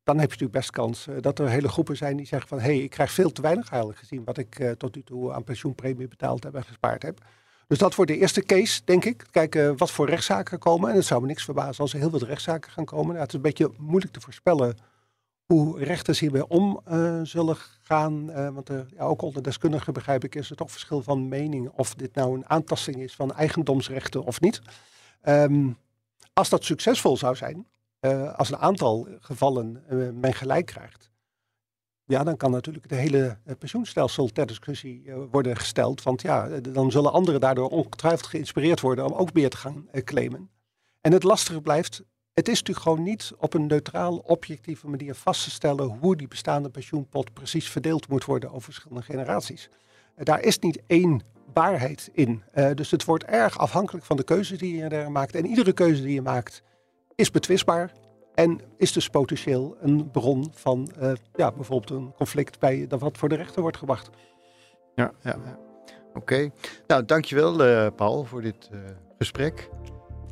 dan 0.05 0.19
heb 0.19 0.25
je 0.25 0.31
natuurlijk 0.31 0.59
best 0.59 0.71
kans 0.71 1.07
dat 1.21 1.39
er 1.39 1.49
hele 1.49 1.69
groepen 1.69 1.97
zijn 1.97 2.17
die 2.17 2.27
zeggen 2.27 2.49
van 2.49 2.59
hé, 2.59 2.65
hey, 2.65 2.79
ik 2.79 2.91
krijg 2.91 3.13
veel 3.13 3.33
te 3.33 3.43
weinig 3.43 3.71
eigenlijk 3.71 4.01
gezien 4.01 4.25
wat 4.25 4.39
ik 4.39 4.75
tot 4.79 4.95
nu 4.95 5.03
toe 5.03 5.33
aan 5.33 5.45
pensioenpremie 5.45 6.09
betaald 6.09 6.45
heb 6.45 6.55
en 6.55 6.65
gespaard 6.65 7.03
heb. 7.03 7.21
Dus 7.67 7.79
dat 7.79 7.95
wordt 7.95 8.11
de 8.11 8.19
eerste 8.19 8.43
case, 8.43 8.83
denk 8.85 9.05
ik. 9.05 9.27
Kijken 9.31 9.77
wat 9.77 9.91
voor 9.91 10.09
rechtszaken 10.09 10.59
komen. 10.59 10.91
En 10.91 10.97
het 10.97 11.05
zou 11.05 11.21
me 11.21 11.27
niks 11.27 11.45
verbazen 11.45 11.83
als 11.83 11.93
er 11.93 11.99
heel 11.99 12.11
veel 12.11 12.25
rechtszaken 12.25 12.71
gaan 12.71 12.85
komen. 12.85 13.07
Nou, 13.07 13.19
het 13.19 13.29
is 13.29 13.35
een 13.35 13.43
beetje 13.43 13.71
moeilijk 13.79 14.13
te 14.13 14.21
voorspellen 14.21 14.77
hoe 15.47 15.85
rechters 15.85 16.21
hierbij 16.21 16.45
om 16.49 16.81
uh, 16.89 17.21
zullen 17.23 17.57
gaan. 17.83 18.33
want 18.55 18.71
ja, 18.97 19.05
ook 19.05 19.23
onder 19.23 19.43
deskundigen 19.43 19.93
begrijp 19.93 20.25
ik, 20.25 20.35
is 20.35 20.51
er 20.51 20.57
toch 20.57 20.71
verschil 20.71 21.03
van 21.03 21.29
mening 21.29 21.69
of 21.69 21.95
dit 21.95 22.15
nou 22.15 22.35
een 22.37 22.49
aantasting 22.49 22.97
is 22.97 23.15
van 23.15 23.35
eigendomsrechten 23.35 24.25
of 24.25 24.41
niet. 24.41 24.61
Um, 25.25 25.77
als 26.33 26.49
dat 26.49 26.65
succesvol 26.65 27.17
zou 27.17 27.37
zijn, 27.37 27.67
uh, 28.01 28.35
als 28.35 28.49
een 28.49 28.59
aantal 28.59 29.09
gevallen 29.21 29.83
men 30.21 30.35
gelijk 30.35 30.67
krijgt, 30.67 31.11
ja, 32.13 32.25
dan 32.25 32.37
kan 32.37 32.51
natuurlijk 32.51 32.91
het 32.91 32.99
hele 32.99 33.39
uh, 33.47 33.55
pensioenstelsel 33.59 34.29
ter 34.29 34.47
discussie 34.47 35.13
worden 35.31 35.57
gesteld. 35.57 36.03
Want 36.03 36.23
ja, 36.23 36.49
dan 36.61 36.91
zullen 36.91 37.13
anderen 37.13 37.41
daardoor 37.41 37.69
ongetwijfeld 37.69 38.27
geïnspireerd 38.27 38.81
worden 38.81 39.05
om 39.05 39.13
ook 39.13 39.33
meer 39.33 39.51
te 39.51 39.57
gaan 39.57 39.89
claimen. 40.05 40.51
En 41.01 41.13
het 41.13 41.23
lastige 41.23 41.61
blijft, 41.61 42.03
het 42.35 42.49
is 42.49 42.59
natuurlijk 42.59 42.87
gewoon 42.87 43.03
niet 43.03 43.33
op 43.39 43.55
een 43.55 43.67
neutraal, 43.67 44.17
objectieve 44.17 44.89
manier 44.89 45.15
vast 45.15 45.45
te 45.45 45.51
stellen 45.51 45.87
hoe 45.87 46.17
die 46.17 46.29
bestaande 46.29 46.69
pensioenpot 46.69 47.33
precies 47.33 47.71
verdeeld 47.71 48.09
moet 48.09 48.25
worden 48.25 48.51
over 48.51 48.63
verschillende 48.63 49.03
generaties. 49.03 49.71
daar 50.17 50.41
is 50.41 50.59
niet 50.59 50.83
één 50.87 51.23
waarheid 51.53 52.11
in. 52.13 52.43
Dus 52.75 52.91
het 52.91 53.05
wordt 53.05 53.25
erg 53.25 53.59
afhankelijk 53.59 54.05
van 54.05 54.17
de 54.17 54.25
keuze 54.25 54.57
die 54.57 54.77
je 54.77 54.85
er 54.85 55.11
maakt. 55.11 55.35
En 55.35 55.47
iedere 55.47 55.73
keuze 55.73 56.03
die 56.03 56.15
je 56.15 56.23
maakt 56.23 56.63
is 57.15 57.31
betwistbaar. 57.31 57.93
En 58.35 58.61
is 58.77 58.93
dus 58.93 59.09
potentieel 59.09 59.77
een 59.81 60.11
bron 60.11 60.51
van 60.55 60.93
uh, 61.03 61.13
ja, 61.35 61.53
bijvoorbeeld 61.53 62.01
een 62.01 62.13
conflict 62.17 62.59
bij 62.59 62.87
dat 62.87 63.01
wat 63.01 63.19
voor 63.19 63.29
de 63.29 63.35
rechter 63.35 63.63
wordt 63.63 63.77
gebracht. 63.77 64.11
Ja, 64.95 65.13
ja, 65.23 65.37
ja. 65.45 65.59
oké. 66.09 66.19
Okay. 66.19 66.53
Nou, 66.87 67.05
dankjewel 67.05 67.67
uh, 67.67 67.87
Paul 67.97 68.25
voor 68.25 68.43
dit 68.43 68.71
gesprek. 69.19 69.71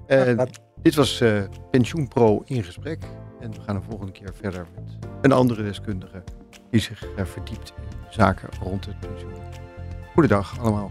Ja, 0.07 0.47
dit 0.83 0.95
was 0.95 1.23
PensioenPro 1.71 2.43
in 2.45 2.63
gesprek. 2.65 3.03
En 3.41 3.53
we 3.53 3.61
gaan 3.61 3.77
de 3.77 3.83
volgende 3.89 4.13
keer 4.13 4.35
verder 4.35 4.67
met 4.75 5.09
een 5.23 5.33
andere 5.33 5.63
deskundige 5.63 6.23
die 6.71 6.81
zich 6.81 7.07
verdiept 7.17 7.73
in 7.77 7.99
zaken 8.09 8.49
rond 8.63 8.87
het 8.87 9.01
pensioen. 9.01 9.33
Goedendag 10.13 10.61
allemaal. 10.61 10.91